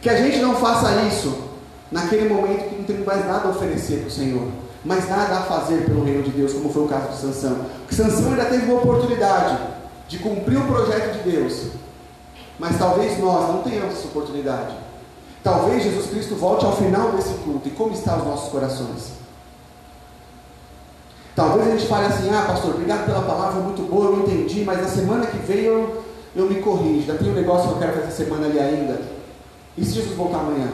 [0.00, 1.36] Que a gente não faça isso
[1.90, 4.61] naquele momento que não tem mais nada a oferecer para o Senhor.
[4.84, 7.66] Mas nada a fazer pelo reino de Deus, como foi o caso de Sansão.
[7.80, 9.58] Porque Sansão ainda teve uma oportunidade
[10.08, 11.66] de cumprir o projeto de Deus.
[12.58, 14.74] Mas talvez nós não tenhamos essa oportunidade.
[15.42, 17.68] Talvez Jesus Cristo volte ao final desse culto.
[17.68, 19.22] E como estão os nossos corações?
[21.34, 24.82] Talvez a gente fale assim, ah pastor, obrigado pela palavra, muito boa, eu entendi, mas
[24.82, 26.04] na semana que vem eu,
[26.36, 29.00] eu me corrijo, já tem um negócio que eu quero fazer semana ali ainda.
[29.78, 30.68] E se Jesus voltar amanhã?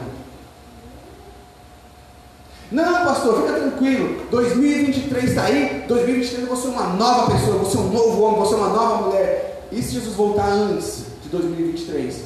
[2.71, 4.27] Não, pastor, fica tranquilo.
[4.29, 8.37] 2023 está aí, 2023 eu vou ser uma nova pessoa, vou ser um novo homem,
[8.37, 9.67] vou ser uma nova mulher.
[9.71, 12.23] E se Jesus voltar antes de 2023?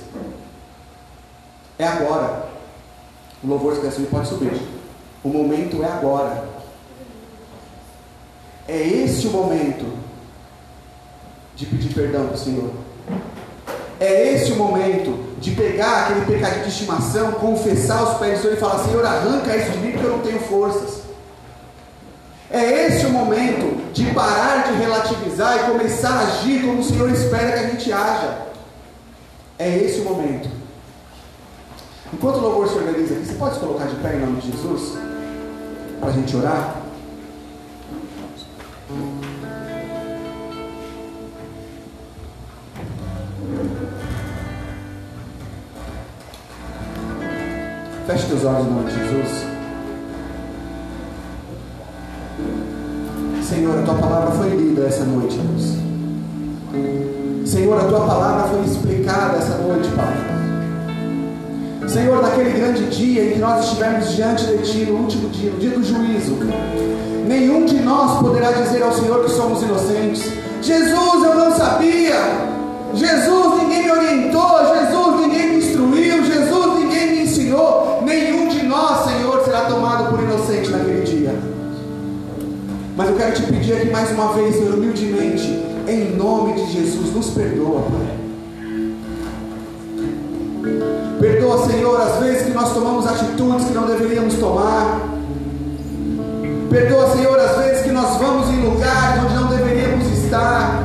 [1.80, 2.50] É agora.
[3.44, 4.62] O louvor se subir, pode subir.
[5.24, 6.46] O momento é agora.
[8.68, 9.86] É esse o momento
[11.56, 12.72] de pedir perdão para o Senhor.
[14.00, 18.54] É esse o momento de pegar aquele pecadinho de estimação, confessar os pés do Senhor
[18.56, 21.04] e falar: Senhor, arranca isso de mim porque eu não tenho forças.
[22.50, 27.10] É esse o momento de parar de relativizar e começar a agir como o Senhor
[27.12, 28.38] espera que a gente haja.
[29.60, 30.50] É esse o momento.
[32.14, 34.50] Enquanto o louvor se organiza aqui, você pode se colocar de pé em nome de
[34.52, 34.98] Jesus?
[36.00, 36.76] Para a gente orar?
[48.44, 49.46] Teus olhos em nome de Jesus.
[53.48, 55.78] Senhor, a tua palavra foi lida essa noite, Deus.
[57.50, 60.14] Senhor, a tua palavra foi explicada essa noite, Pai.
[61.88, 65.60] Senhor, naquele grande dia em que nós estivermos diante de Ti, no último dia, no
[65.60, 66.38] dia do juízo,
[67.26, 70.34] nenhum de nós poderá dizer ao Senhor que somos inocentes.
[70.62, 72.20] Jesus, eu não sabia.
[72.94, 74.43] Jesus, ninguém me orientou.
[84.14, 88.24] Uma vez, Senhor, humildemente, em nome de Jesus, nos perdoa, Pai.
[91.20, 95.01] Perdoa, Senhor, as vezes que nós tomamos atitudes que não deveríamos tomar.
[96.70, 100.84] Perdoa, Senhor, as vezes que nós vamos em lugares onde não deveríamos estar.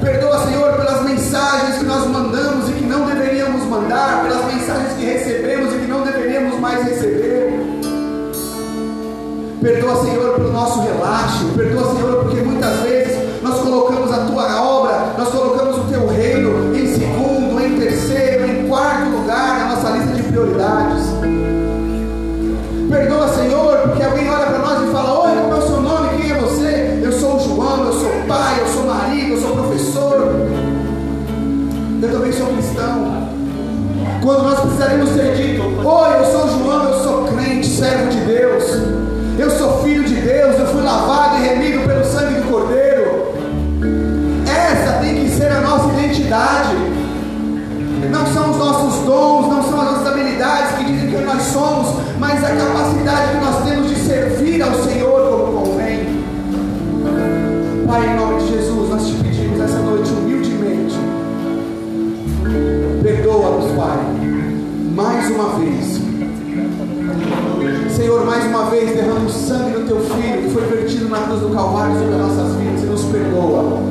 [0.00, 5.04] Perdoa, Senhor, pelas mensagens que nós mandamos e que não deveríamos mandar, pelas mensagens que
[5.04, 7.52] recebemos e que não deveríamos mais receber.
[9.60, 11.44] Perdoa, Senhor, nosso relaxo.
[11.54, 16.74] Perdoa, Senhor, porque muitas vezes nós colocamos a tua obra, nós colocamos o teu reino
[16.74, 21.04] em segundo, em terceiro, em quarto lugar na nossa lista de prioridades.
[22.90, 26.08] Perdoa, Senhor, porque alguém olha para nós e fala: Oi, como é o seu nome?
[26.16, 27.00] Quem é você?
[27.04, 30.36] Eu sou o João, eu sou pai, eu sou marido, eu sou professor.
[32.02, 33.26] Eu também sou cristão.
[34.22, 38.15] Quando nós precisaremos ser dito: Oi, eu sou João, eu sou crente, servo de
[40.86, 43.34] lavado e remido pelo sangue do Cordeiro.
[44.46, 46.76] Essa tem que ser a nossa identidade.
[48.08, 51.88] Não são os nossos dons, não são as nossas habilidades que dizem que nós somos,
[52.20, 56.24] mas a capacidade que nós temos de servir ao Senhor como convém.
[57.84, 60.96] Pai, em nome de Jesus, nós te pedimos essa noite humildemente.
[63.02, 63.98] Perdoa-nos, Pai,
[64.94, 66.05] mais uma vez.
[68.06, 71.40] Senhor, mais uma vez derrama o sangue do teu filho que foi vertido na cruz
[71.40, 73.82] do Calvário sobre as nossas vidas e nos perdoa.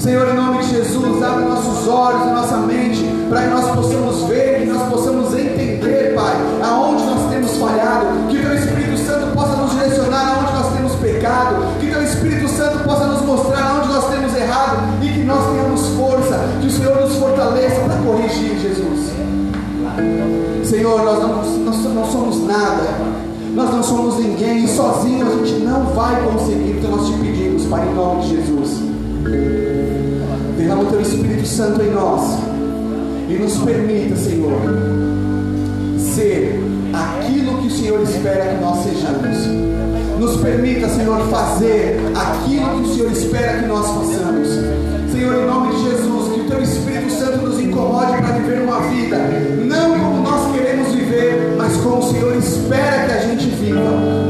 [0.00, 4.24] Senhor, em nome de Jesus, abre nossos olhos e nossa mente para que nós possamos
[4.24, 9.36] ver, que nós possamos entender, Pai, aonde nós temos falhado, que o Teu Espírito Santo
[9.36, 13.86] possa nos direcionar aonde nós temos pecado, que Teu Espírito Santo possa nos mostrar aonde
[13.86, 18.58] nós temos errado e que nós tenhamos força, que o Senhor nos fortaleça para corrigir,
[18.58, 19.12] Jesus.
[20.72, 22.91] Senhor, nós não, nós não somos nada,
[23.54, 27.64] nós não somos ninguém, e sozinho a gente não vai conseguir, então nós te pedimos,
[27.66, 28.78] Pai, em nome de Jesus.
[30.56, 32.38] Derrama o teu Espírito Santo em nós
[33.28, 34.58] e nos permita, Senhor,
[35.98, 36.60] ser
[36.92, 39.38] aquilo que o Senhor espera que nós sejamos.
[40.18, 44.48] Nos permita, Senhor, fazer aquilo que o Senhor espera que nós façamos.
[45.10, 48.80] Senhor, em nome de Jesus, que o teu Espírito Santo nos incomode para viver uma
[48.80, 49.18] vida,
[49.64, 53.21] não como nós queremos viver, mas como o Senhor espera que a
[53.72, 54.21] 你好。